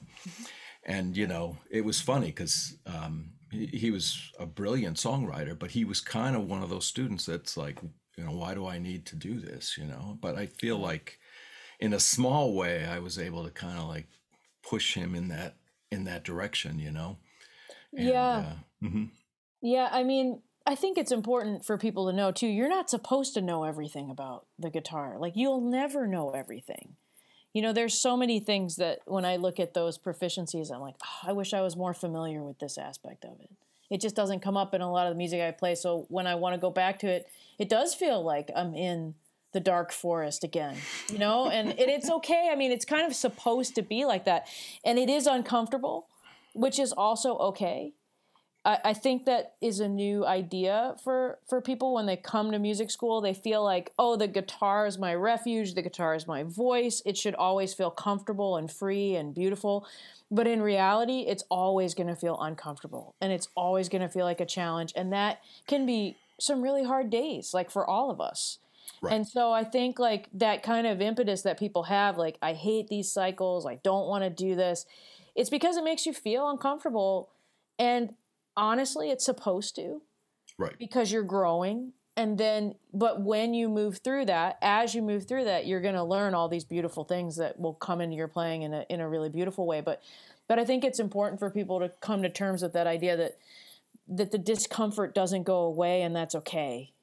[0.83, 5.71] and you know it was funny because um, he, he was a brilliant songwriter but
[5.71, 7.79] he was kind of one of those students that's like
[8.17, 11.19] you know why do i need to do this you know but i feel like
[11.79, 14.07] in a small way i was able to kind of like
[14.63, 15.55] push him in that
[15.91, 17.17] in that direction you know
[17.97, 18.37] And, Yeah.
[18.81, 19.09] uh, mhm.
[19.61, 22.47] Yeah, I mean, I think it's important for people to know too.
[22.47, 25.17] You're not supposed to know everything about the guitar.
[25.19, 26.97] Like you'll never know everything.
[27.55, 30.95] You know, there's so many things that when I look at those proficiencies, I'm like,
[31.01, 33.49] oh, I wish I was more familiar with this aspect of it.
[33.89, 35.75] It just doesn't come up in a lot of the music I play.
[35.75, 39.15] So when I want to go back to it, it does feel like I'm in
[39.53, 40.75] the dark forest again,
[41.09, 42.49] you know, and, and it's okay.
[42.51, 44.49] I mean, it's kind of supposed to be like that.
[44.83, 46.07] And it is uncomfortable,
[46.51, 47.93] which is also okay.
[48.65, 52.59] I, I think that is a new idea for for people when they come to
[52.59, 53.21] music school.
[53.21, 55.75] They feel like, oh, the guitar is my refuge.
[55.75, 57.01] The guitar is my voice.
[57.05, 59.87] It should always feel comfortable and free and beautiful.
[60.31, 64.25] But in reality, it's always going to feel uncomfortable, and it's always going to feel
[64.25, 64.91] like a challenge.
[64.95, 68.57] And that can be some really hard days, like for all of us.
[69.01, 69.13] Right.
[69.13, 72.87] And so I think like that kind of impetus that people have, like I hate
[72.87, 74.85] these cycles, I don't want to do this.
[75.35, 77.29] It's because it makes you feel uncomfortable.
[77.77, 78.15] And
[78.57, 80.01] honestly, it's supposed to
[80.57, 81.93] right because you're growing.
[82.17, 85.95] And then, but when you move through that, as you move through that, you're going
[85.95, 89.01] to learn all these beautiful things that will come into your playing in a in
[89.01, 89.81] a really beautiful way.
[89.81, 90.01] But,
[90.47, 93.37] but I think it's important for people to come to terms with that idea that
[94.07, 96.93] that the discomfort doesn't go away, and that's okay.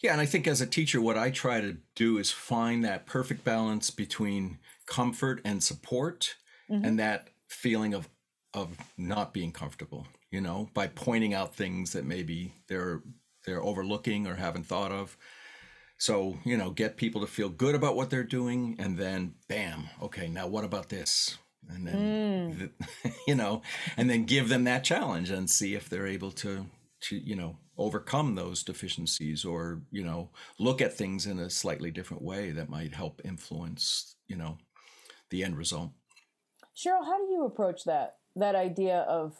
[0.00, 3.06] Yeah, and I think as a teacher, what I try to do is find that
[3.06, 6.36] perfect balance between comfort and support,
[6.70, 6.84] mm-hmm.
[6.84, 8.08] and that feeling of
[8.52, 10.06] of not being comfortable.
[10.34, 13.02] You know, by pointing out things that maybe they're
[13.46, 15.16] they're overlooking or haven't thought of.
[15.96, 19.90] So you know, get people to feel good about what they're doing, and then bam,
[20.02, 21.38] okay, now what about this?
[21.68, 22.58] And then mm.
[22.58, 23.62] th- you know,
[23.96, 26.66] and then give them that challenge and see if they're able to
[27.02, 31.92] to you know overcome those deficiencies or you know look at things in a slightly
[31.92, 34.58] different way that might help influence you know
[35.30, 35.90] the end result
[36.76, 39.34] Cheryl, how do you approach that that idea of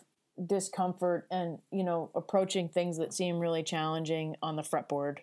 [0.46, 5.18] discomfort and you know approaching things that seem really challenging on the fretboard?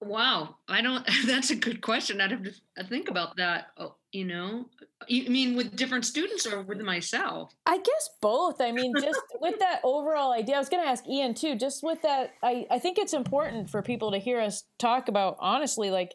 [0.00, 1.06] Wow, I don't.
[1.26, 2.20] That's a good question.
[2.20, 3.68] I'd have to uh, think about that.
[3.76, 4.66] Oh, you know,
[5.08, 7.52] you mean with different students or with myself?
[7.66, 8.60] I guess both.
[8.60, 11.56] I mean, just with that overall idea, I was going to ask Ian too.
[11.56, 15.36] Just with that, I I think it's important for people to hear us talk about
[15.40, 16.14] honestly, like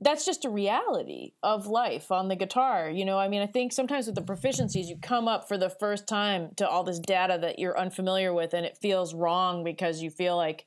[0.00, 2.88] that's just a reality of life on the guitar.
[2.88, 5.70] You know, I mean, I think sometimes with the proficiencies, you come up for the
[5.70, 10.00] first time to all this data that you're unfamiliar with, and it feels wrong because
[10.00, 10.66] you feel like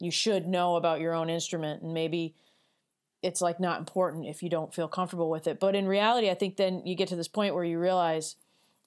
[0.00, 2.34] you should know about your own instrument and maybe
[3.22, 5.58] it's like not important if you don't feel comfortable with it.
[5.58, 8.36] But in reality, I think then you get to this point where you realize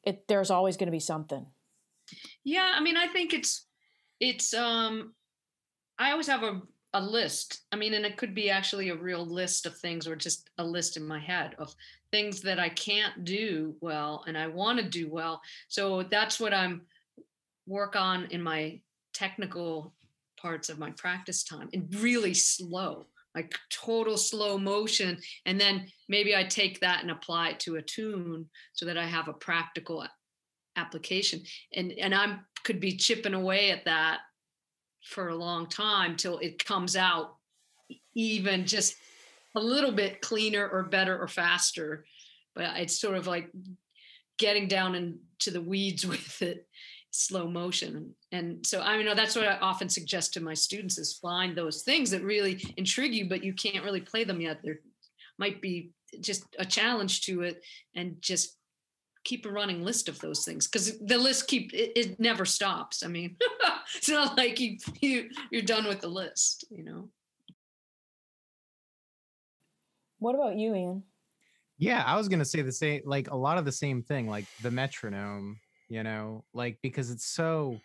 [0.04, 1.46] it there's always going to be something.
[2.44, 3.66] Yeah, I mean, I think it's
[4.20, 5.14] it's um
[5.98, 6.62] I always have a
[6.94, 7.62] a list.
[7.72, 10.64] I mean, and it could be actually a real list of things or just a
[10.64, 11.74] list in my head of
[12.12, 15.42] things that I can't do well and I want to do well.
[15.68, 16.82] So that's what I'm
[17.68, 18.80] work on in my
[19.14, 19.94] technical
[20.42, 26.36] parts of my practice time and really slow like total slow motion and then maybe
[26.36, 30.06] i take that and apply it to a tune so that i have a practical
[30.78, 31.42] application
[31.76, 34.20] and and i'm could be chipping away at that
[35.04, 37.36] for a long time till it comes out
[38.16, 38.96] even just
[39.56, 42.06] a little bit cleaner or better or faster.
[42.56, 43.50] But it's sort of like
[44.38, 46.68] getting down into the weeds with it
[47.12, 48.14] slow motion.
[48.32, 51.82] And so i mean that's what i often suggest to my students is find those
[51.82, 54.60] things that really intrigue you but you can't really play them yet.
[54.64, 54.80] There
[55.40, 55.92] might be
[56.22, 57.62] just a challenge to it
[57.96, 58.59] and just
[59.30, 63.06] keep a running list of those things because the list keep it, it, never stops.
[63.06, 63.38] I mean
[63.96, 67.10] it's not like you, you you're done with the list you know?
[70.18, 71.04] What about you ian?
[71.78, 74.46] Yeah i was gonna say the same like a lot of the same thing like
[74.64, 75.60] the metronome
[75.90, 77.80] you know like because it's so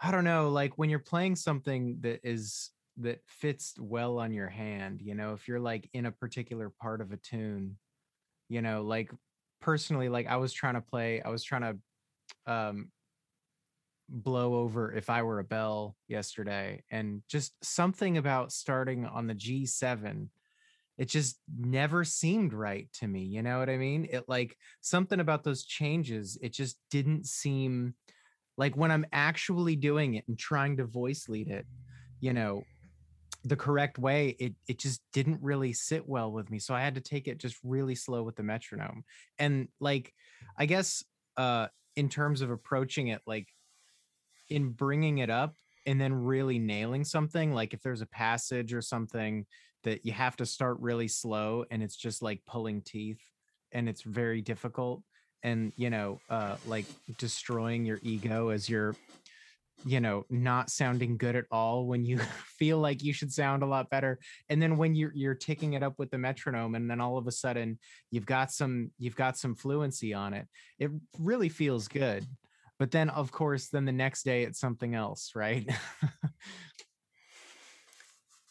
[0.00, 4.48] i don't know like when you're playing something that is that fits well on your
[4.48, 7.76] hand you know if you're like in a particular part of a tune
[8.48, 9.10] you know like
[9.66, 12.88] personally like i was trying to play i was trying to um
[14.08, 19.34] blow over if i were a bell yesterday and just something about starting on the
[19.34, 20.28] g7
[20.98, 24.06] it just never seemed right to me you know what i mean?
[24.08, 27.94] It like something about those changes it just didn't seem
[28.56, 31.66] like when i'm actually doing it and trying to voice lead it
[32.20, 32.62] you know
[33.46, 36.96] the correct way it it just didn't really sit well with me so i had
[36.96, 39.04] to take it just really slow with the metronome
[39.38, 40.12] and like
[40.58, 41.04] i guess
[41.36, 43.48] uh in terms of approaching it like
[44.48, 45.54] in bringing it up
[45.86, 49.46] and then really nailing something like if there's a passage or something
[49.84, 53.20] that you have to start really slow and it's just like pulling teeth
[53.70, 55.02] and it's very difficult
[55.44, 56.86] and you know uh like
[57.18, 58.96] destroying your ego as you're
[59.84, 62.18] you know not sounding good at all when you
[62.58, 64.18] feel like you should sound a lot better.
[64.48, 67.26] And then when you're you're ticking it up with the metronome and then all of
[67.26, 67.78] a sudden
[68.10, 70.46] you've got some you've got some fluency on it
[70.78, 72.24] it really feels good.
[72.78, 75.68] But then of course then the next day it's something else right?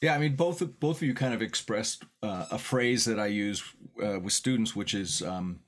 [0.01, 3.25] Yeah, I mean, both both of you kind of expressed uh, a phrase that I
[3.25, 3.63] use
[4.03, 5.61] uh, with students, which is um,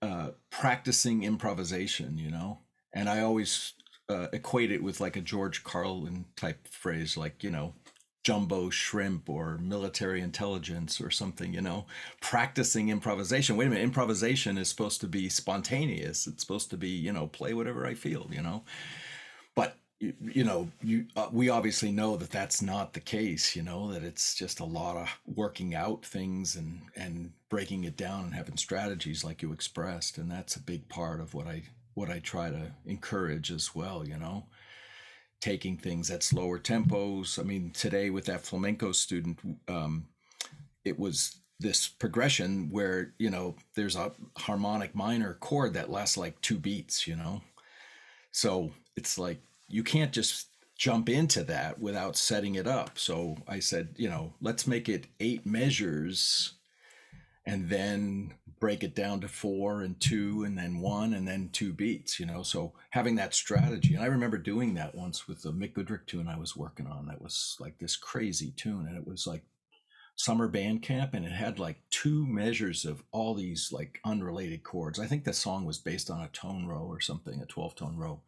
[0.00, 2.16] uh, practicing improvisation.
[2.16, 2.60] You know,
[2.94, 3.74] and I always
[4.12, 7.74] uh, equate it with like a George Carlin type phrase, like you know,
[8.24, 11.54] jumbo shrimp or military intelligence or something.
[11.54, 11.86] You know,
[12.20, 13.56] practicing improvisation.
[13.56, 16.26] Wait a minute, improvisation is supposed to be spontaneous.
[16.26, 18.28] It's supposed to be you know, play whatever I feel.
[18.30, 18.64] You know,
[19.54, 23.92] but you, know you uh, we obviously know that that's not the case you know
[23.92, 28.34] that it's just a lot of working out things and and breaking it down and
[28.34, 31.62] having strategies like you expressed and that's a big part of what i
[31.94, 34.44] what i try to encourage as well you know?
[35.40, 37.38] Taking things at slower tempos.
[37.38, 39.38] I mean today with that flamenco student
[39.68, 40.06] um
[40.84, 46.40] it was this progression where you know there's a harmonic minor chord that lasts like
[46.40, 47.42] two beats you know?
[48.32, 52.98] So it's like you can't just jump into that without setting it up.
[52.98, 56.54] So I said, you know, let's make it eight measures
[57.46, 61.72] and then break it down to four and two and then one and then two
[61.72, 62.44] beats, you know.
[62.44, 63.96] So having that strategy.
[63.96, 67.06] And I remember doing that once with the Mick Goodrick tune I was working on.
[67.06, 68.86] That was like this crazy tune.
[68.86, 69.42] And it was like
[70.14, 75.00] summer band camp and it had like two measures of all these like unrelated chords.
[75.00, 77.96] I think the song was based on a tone row or something, a 12 tone
[77.96, 78.20] row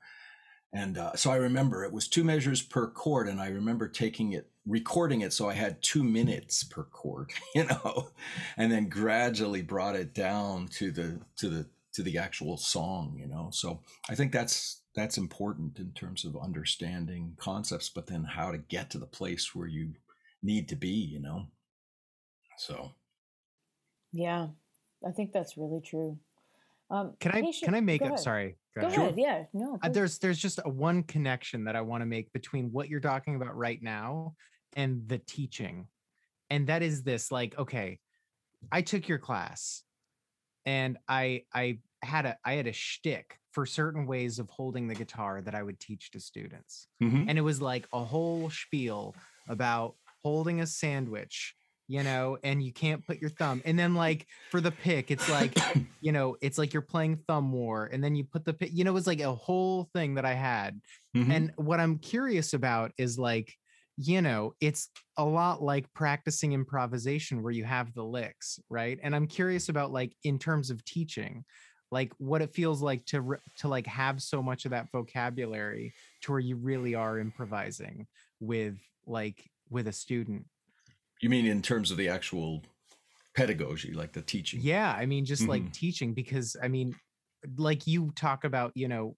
[0.75, 4.33] and uh, so I remember it was two measures per chord, and I remember taking
[4.33, 8.11] it, recording it, so I had two minutes per chord, you know,
[8.57, 13.27] and then gradually brought it down to the to the to the actual song, you
[13.27, 13.51] know.
[13.53, 18.59] So I think that's that's important in terms of understanding concepts, but then how to
[18.59, 19.93] get to the place where you
[20.43, 21.47] need to be, you know.
[22.59, 22.93] So,
[24.13, 24.49] yeah,
[25.07, 26.19] I think that's really true.
[26.91, 28.19] Um, can I patient, can I make up?
[28.19, 29.01] Sorry, go, go ahead.
[29.01, 29.15] ahead.
[29.17, 29.79] Yeah, no.
[29.83, 33.01] Uh, there's there's just a one connection that I want to make between what you're
[33.01, 34.35] talking about right now
[34.77, 35.89] and the teaching,
[36.51, 38.01] and that is this: like, okay,
[38.73, 39.85] I took your class,
[40.67, 44.95] and I I had a I had a shtick for certain ways of holding the
[44.95, 46.89] guitar that I would teach to students.
[47.03, 47.27] Mhm.
[47.29, 49.15] And it was like a whole spiel
[49.49, 51.55] about holding a sandwich,
[51.87, 53.63] you know, and you can't put your thumb.
[53.65, 55.57] And then like for the pick, it's like,
[56.01, 58.83] you know, it's like you're playing thumb war and then you put the pick, you
[58.85, 60.81] know, it was like a whole thing that I had.
[61.17, 61.31] Mhm.
[61.31, 63.55] And what I'm curious about is like,
[63.97, 68.99] you know, it's a lot like practicing improvisation where you have the licks, right?
[69.03, 71.45] And I'm curious about like in terms of teaching,
[71.91, 76.33] like what it feels like to to like have so much of that vocabulary to
[76.33, 78.09] where you really are improvising
[78.41, 80.47] with like with a student.
[81.21, 82.63] you mean in terms of the actual
[83.37, 84.61] pedagogy, like the teaching?
[84.61, 85.73] Yeah, I mean just like Mhm.
[85.73, 86.99] teaching because I mean
[87.57, 89.17] like you talk about, you know,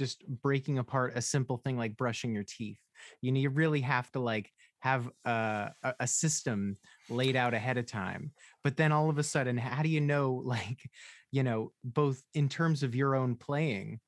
[0.00, 2.78] just breaking apart a simple thing like brushing your teeth.
[3.20, 6.74] You know, you really have to like have a, a, system
[7.10, 8.32] laid out ahead of time.
[8.64, 10.88] But then all of a sudden, how do you know, like,
[11.30, 14.00] you know, both in terms of your own playing,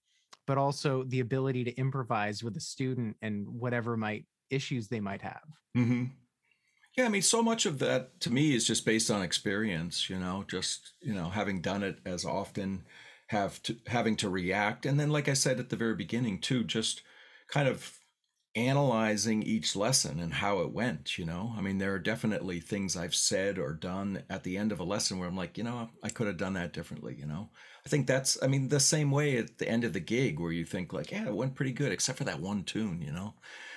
[0.46, 5.20] but also the ability to improvise with a student and whatever might issues they might
[5.20, 5.44] have.
[5.74, 6.04] hmm
[6.96, 10.08] Yeah, I mean, so much of that to me is just based on experience.
[10.08, 12.82] You know, just you know, having done it as often,
[13.32, 16.64] have to having to react, and then, like I said at the very beginning, too,
[16.64, 17.02] just
[17.48, 17.98] kind of
[18.54, 21.18] analyzing each lesson and how it went.
[21.18, 24.72] You know, I mean, there are definitely things I've said or done at the end
[24.72, 27.16] of a lesson where I'm like, you know, I could have done that differently.
[27.18, 27.48] You know,
[27.84, 30.52] I think that's, I mean, the same way at the end of the gig where
[30.52, 33.02] you think like, yeah, it went pretty good, except for that one tune.
[33.02, 33.34] You know.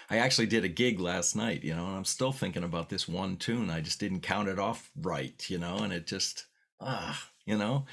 [0.10, 3.08] I actually did a gig last night, you know, and I'm still thinking about this
[3.08, 3.72] one tune.
[3.72, 6.46] I just didn't count it off right, you know, and it just
[6.80, 7.86] ah, you know,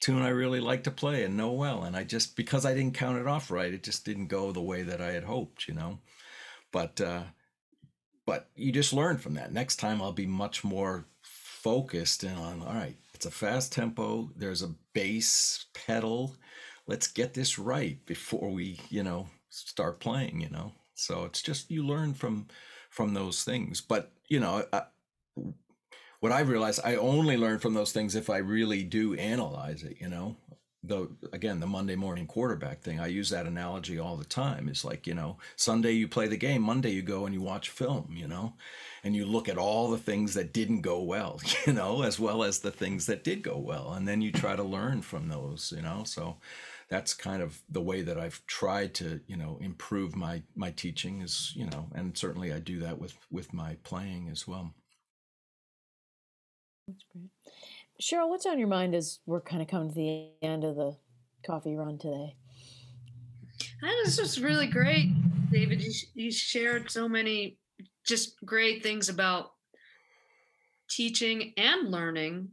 [0.00, 2.94] tune I really like to play and know well, and I just because I didn't
[2.94, 5.74] count it off right, it just didn't go the way that I had hoped, you
[5.74, 5.98] know.
[6.72, 7.22] But uh
[8.26, 9.52] but you just learn from that.
[9.52, 14.30] Next time I'll be much more focused and on all right, it's a fast tempo,
[14.36, 16.36] there's a bass pedal.
[16.86, 20.72] Let's get this right before we, you know, start playing, you know.
[20.94, 22.46] So it's just you learn from
[22.90, 23.80] from those things.
[23.80, 24.82] But you know, I,
[26.20, 29.96] what I've realized, I only learn from those things if I really do analyze it.
[30.00, 30.36] You know,
[30.82, 33.00] the again the Monday morning quarterback thing.
[33.00, 34.68] I use that analogy all the time.
[34.68, 37.70] It's like you know, Sunday you play the game, Monday you go and you watch
[37.70, 38.14] film.
[38.14, 38.54] You know,
[39.04, 41.40] and you look at all the things that didn't go well.
[41.66, 44.54] You know, as well as the things that did go well, and then you try
[44.54, 45.72] to learn from those.
[45.74, 46.36] You know, so
[46.88, 51.22] that's kind of the way that I've tried to, you know, improve my my teaching
[51.22, 54.74] is, you know, and certainly I do that with with my playing as well.
[56.86, 57.30] That's great.
[58.00, 60.96] Cheryl, what's on your mind as we're kind of coming to the end of the
[61.44, 62.36] coffee run today?
[63.82, 65.10] I, this was really great,
[65.50, 65.82] David.
[65.82, 67.58] You, you shared so many
[68.06, 69.52] just great things about
[70.88, 72.48] teaching and learning.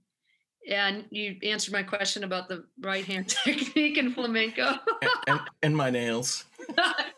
[0.67, 5.77] And you answered my question about the right hand technique in flamenco And, and, and
[5.77, 6.45] my nails.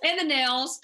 [0.03, 0.79] and the nails.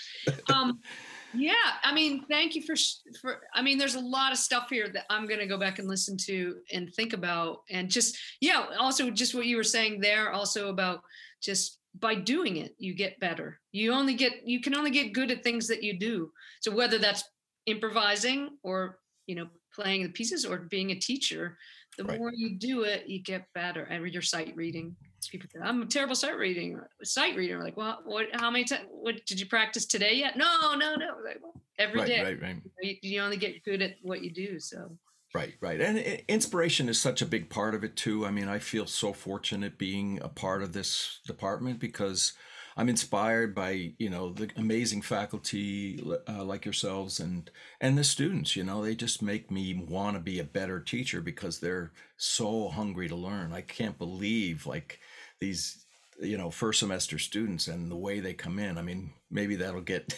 [0.53, 0.79] Um,
[1.34, 1.53] yeah,
[1.84, 2.75] I mean, thank you for
[3.21, 3.41] for.
[3.53, 5.88] I mean, there's a lot of stuff here that I'm going to go back and
[5.88, 8.65] listen to and think about, and just yeah.
[8.79, 11.01] Also, just what you were saying there, also about
[11.41, 13.59] just by doing it, you get better.
[13.71, 16.32] You only get you can only get good at things that you do.
[16.61, 17.23] So whether that's
[17.65, 21.57] improvising or you know playing the pieces or being a teacher,
[21.97, 22.19] the Right.
[22.19, 23.84] more you do it, you get better.
[23.84, 24.95] And your sight reading.
[25.30, 26.80] People say, I'm a terrible sight reading.
[27.03, 27.63] Sight reader.
[27.63, 28.28] Like, well, what?
[28.34, 28.86] How many times?
[28.89, 30.38] What did you practice today yet?
[30.38, 31.07] No, no, no.
[31.24, 32.24] Like, well, every right, day.
[32.24, 32.57] right, right.
[32.82, 34.59] You, you only get good at what you do.
[34.59, 34.97] So
[35.34, 35.80] Right, right.
[35.80, 35.97] And
[36.28, 38.26] inspiration is such a big part of it too.
[38.26, 42.34] I mean, I feel so fortunate being a part of this department because
[42.76, 47.49] I'm inspired by, you know, the amazing faculty uh, like yourselves and
[47.80, 51.22] and the students, you know, they just make me want to be a better teacher
[51.22, 53.53] because they're so hungry to learn.
[53.53, 54.99] I can't believe like
[55.41, 55.85] these
[56.21, 58.77] you know, first semester students and the way they come in.
[58.77, 60.13] I mean, maybe that'll get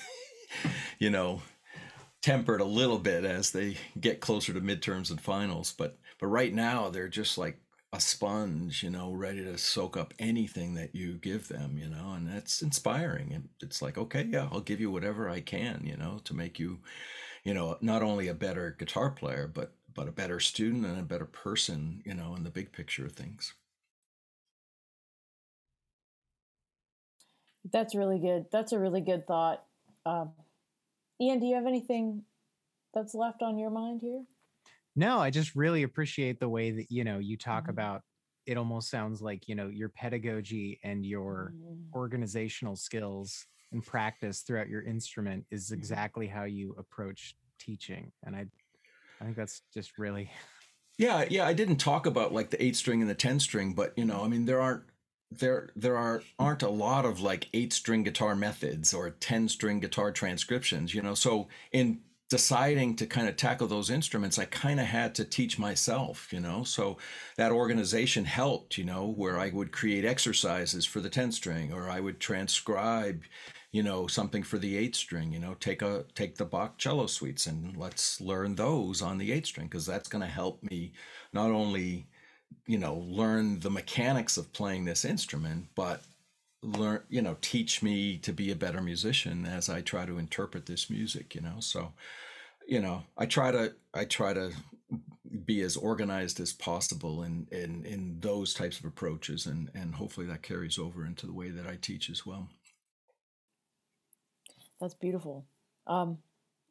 [1.00, 1.42] you know,
[2.24, 6.54] tempered a little bit as they get closer to midterms and finals but but right
[6.54, 7.60] now they're just like
[7.92, 12.14] a sponge you know ready to soak up anything that you give them you know
[12.14, 15.98] and that's inspiring and it's like okay yeah i'll give you whatever i can you
[15.98, 16.80] know to make you
[17.44, 21.04] you know not only a better guitar player but but a better student and a
[21.04, 23.54] better person you know in the big picture of things
[27.66, 28.48] That's really good.
[28.52, 29.66] That's a really good thought.
[30.06, 30.34] Um,
[31.22, 32.26] Ian, do you have anything
[32.94, 34.26] that's left on your mind here?
[34.96, 37.70] No, I just really appreciate the way that, you know, you talk Mhm.
[37.70, 38.04] about
[38.46, 44.42] it almost sounds like, you know, your pedagogy and your Mm, organizational skills and practice
[44.42, 48.12] throughout your instrument is exactly how you approach teaching.
[48.24, 48.46] And I
[49.22, 50.32] I think that's just really
[50.98, 53.98] Yeah, yeah, I didn't talk about like the eight string and the ten string, but
[53.98, 54.84] you know, I mean, there aren't
[55.40, 59.80] there there are aren't a lot of like eight string guitar methods or 10 string
[59.80, 61.14] guitar transcriptions you know?
[61.16, 65.60] So in deciding to kind of tackle those instruments i kind of had to teach
[65.60, 66.64] myself you know?
[66.64, 66.98] So
[67.38, 71.90] that organization helped you know where i would create exercises for the 10 string or
[71.90, 73.24] i would transcribe
[73.72, 75.56] you know something for the eight string you know?
[75.56, 79.68] Take a take the bach cello suites and let's learn those on the eight string
[79.68, 80.94] because that's going to help me
[81.34, 82.08] not only
[82.66, 86.02] you know learn the mechanics of playing this instrument but
[86.62, 90.66] learn you know teach me to be a better musician as i try to interpret
[90.66, 91.60] this music you know?
[91.60, 91.94] So
[92.68, 94.52] you know i try to i try to
[95.46, 100.28] be as organized as possible in in in those types of approaches and and hopefully
[100.28, 102.50] that carries over into the way that i teach as well.
[104.80, 105.46] That's beautiful.
[105.88, 106.20] Um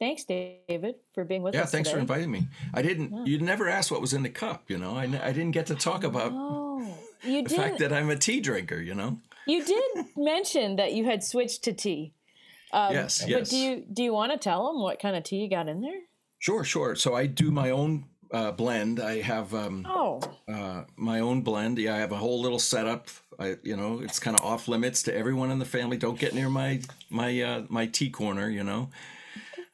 [0.03, 1.68] Thanks, David, for being with yeah, us.
[1.68, 1.98] Yeah, thanks today.
[1.98, 2.48] for inviting me.
[2.74, 3.14] I didn't.
[3.14, 3.24] Yeah.
[3.24, 4.64] You never asked what was in the cup.
[4.66, 6.84] You know, I, I didn't get to talk about oh,
[7.22, 7.57] you the did.
[7.57, 8.80] fact that I'm a tea drinker.
[8.80, 12.14] You know, you did mention that you had switched to tea.
[12.72, 13.38] Um, yes, yes.
[13.38, 15.68] But do you do you want to tell them what kind of tea you got
[15.68, 16.00] in there?
[16.40, 16.96] Sure, sure.
[16.96, 18.98] So I do my own uh, blend.
[18.98, 20.20] I have um, oh
[20.53, 21.78] uh, my own blend.
[21.78, 23.07] Yeah, I have a whole little setup.
[23.38, 25.96] I, you know, it's kind of off limits to everyone in the family.
[25.96, 28.50] Don't get near my my uh, my tea corner.
[28.50, 28.88] You know.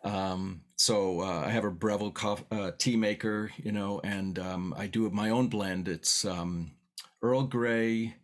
[0.09, 4.75] Um, so uh, I have a Breville coffee, uh, tea maker, you know, and um,
[4.77, 5.87] I do my own blend.
[5.87, 6.73] It's um,
[7.21, 8.17] Earl Grey,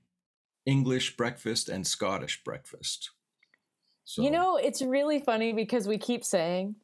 [0.64, 3.10] English breakfast, and Scottish breakfast.
[4.04, 4.22] So.
[4.22, 6.76] You know, it's really funny because we keep saying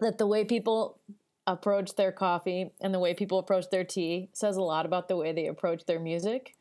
[0.00, 1.00] that the way people
[1.46, 5.16] approach their coffee and the way people approach their tea says a lot about the
[5.16, 6.54] way they approach their music.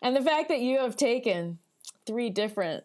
[0.00, 1.58] And the fact that you have taken
[2.06, 2.84] three different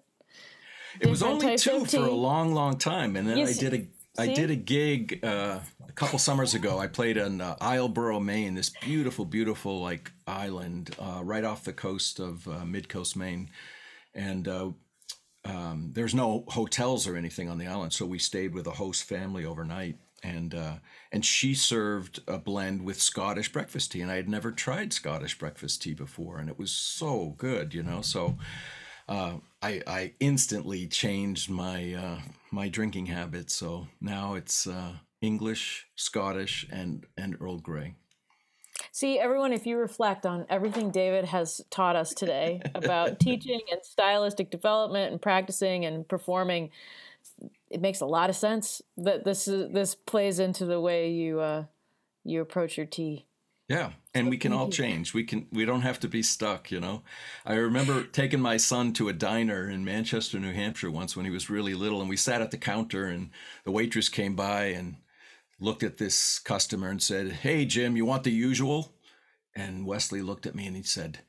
[0.99, 3.87] it was only two for a long, long time, and then I did a
[4.17, 6.79] I did a gig uh, a couple summers ago.
[6.79, 11.73] I played in uh, Islesboro, Maine, this beautiful, beautiful like island uh, right off the
[11.73, 13.49] coast of uh, mid coast Maine,
[14.13, 14.71] and uh,
[15.45, 19.03] um, there's no hotels or anything on the island, so we stayed with a host
[19.03, 19.97] family overnight.
[20.23, 20.77] And uh,
[21.11, 25.37] and she served a blend with Scottish breakfast tea, and I had never tried Scottish
[25.37, 28.01] breakfast tea before, and it was so good, you know.
[28.01, 28.35] So
[29.07, 32.19] uh, I, I instantly changed my uh,
[32.51, 33.55] my drinking habits.
[33.55, 37.95] So now it's uh, English, Scottish, and and Earl Grey.
[38.91, 43.81] See, everyone, if you reflect on everything David has taught us today about teaching and
[43.83, 46.71] stylistic development and practicing and performing,
[47.69, 51.39] it makes a lot of sense that this is this plays into the way you
[51.39, 51.65] uh,
[52.23, 53.25] you approach your tea.
[53.69, 55.13] Yeah, and we can all change.
[55.13, 57.01] We can we don't have to be stuck, you know.
[57.45, 61.31] I remember taking my son to a diner in Manchester, New Hampshire once when he
[61.31, 63.29] was really little and we sat at the counter and
[63.65, 64.95] the waitress came by and
[65.59, 68.93] looked at this customer and said, "Hey Jim, you want the usual?"
[69.53, 71.19] And Wesley looked at me and he said,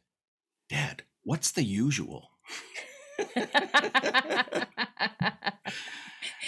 [0.69, 2.31] "Dad, what's the usual?"
[3.35, 3.49] and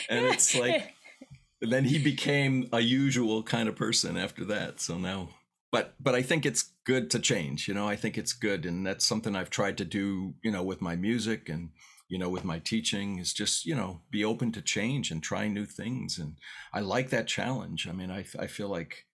[0.09, 0.95] it's like
[1.61, 4.81] then he became a usual kind of person after that.
[4.81, 5.31] So now
[5.73, 7.69] but but I think it's good to change.
[7.69, 10.35] You know, I think it's good, and that's something I've tried to do.
[10.43, 11.71] You know, with my music and
[12.09, 15.49] you know with my teaching is just you know be open to change and try
[15.49, 16.37] new things, and
[16.73, 17.87] I like that challenge.
[17.89, 19.07] I mean, I I feel like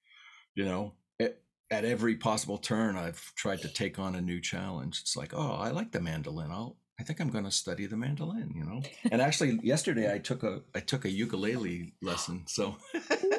[0.54, 5.00] you know it, at every possible turn I've tried to take on a new challenge.
[5.00, 6.50] It's like, oh, I like the mandolin.
[6.50, 8.82] I'll I think I'm going to study the mandolin, you know.
[9.10, 12.44] And actually yesterday I took a I took a ukulele lesson.
[12.46, 12.76] So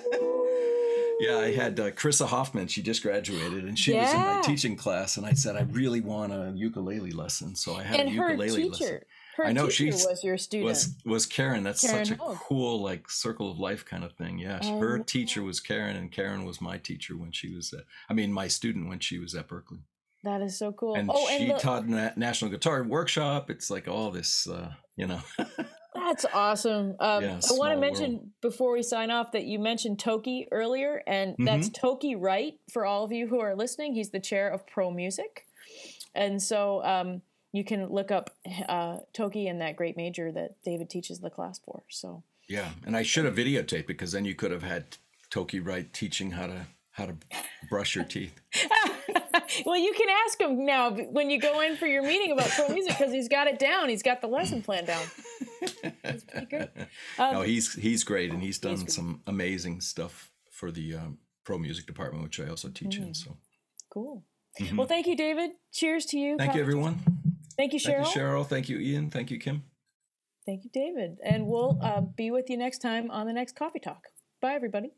[1.19, 1.91] Yeah, I had uh,
[2.27, 2.67] Hoffman.
[2.67, 4.03] She just graduated, and she yeah.
[4.03, 5.17] was in my teaching class.
[5.17, 8.49] And I said, I really want a ukulele lesson, so I had and a ukulele
[8.49, 9.01] her teacher, lesson.
[9.39, 10.67] I know she was your student.
[10.67, 11.63] Was was Karen?
[11.63, 14.39] That's Karen such a cool like circle of life kind of thing.
[14.39, 17.73] Yeah, Oh, her teacher was Karen, and Karen was my teacher when she was.
[17.73, 19.81] At, I mean, my student when she was at Berklee,
[20.23, 20.95] that is so cool.
[20.95, 23.49] and oh, she and the, taught na- National Guitar Workshop.
[23.49, 25.21] It's like all this, uh, you know.
[26.07, 26.95] that's awesome.
[26.99, 28.29] Um, Yeah, I want to mention world.
[28.41, 31.45] before we sign off that you mentioned Toki earlier, and Mm-hmm.
[31.45, 33.93] that's Toki Wright for all of you who are listening.
[33.93, 35.45] He's the chair of pro music,
[36.15, 37.21] and so um,
[37.51, 38.31] you can look up
[38.67, 41.83] uh, Toki and that great major that David teaches the class for.
[41.89, 44.97] So Yeah, and I should have videotaped because then you could have had
[45.29, 47.15] Toki Wright teaching how to how to
[47.69, 48.39] brush your teeth.
[49.65, 52.67] well, you can ask him now when you go in for your meeting about pro
[52.69, 53.89] music because he's got it down.
[53.89, 55.03] He's got the lesson plan down.
[56.03, 56.69] That's pretty good.
[57.19, 58.91] Um, no, he's he's great, and he's done great.
[58.91, 63.07] some amazing stuff for the um, pro music department, which I also teach Mm.
[63.07, 63.13] in.
[63.13, 63.37] So
[63.89, 64.23] cool.
[64.59, 64.77] Mhm.
[64.77, 65.51] Well, thank you, David.
[65.71, 66.37] Cheers to you.
[66.37, 66.99] thank you, everyone.
[67.57, 68.03] Thank you, Cheryl.
[68.03, 68.45] Thank you, Cheryl.
[68.47, 69.09] Thank you, Ian.
[69.09, 69.63] Thank you, Kim.
[70.45, 71.17] Thank you, David.
[71.23, 74.07] And we'll uh, be with you next time on the next Coffee Talk.
[74.41, 74.91] Bye, everybody.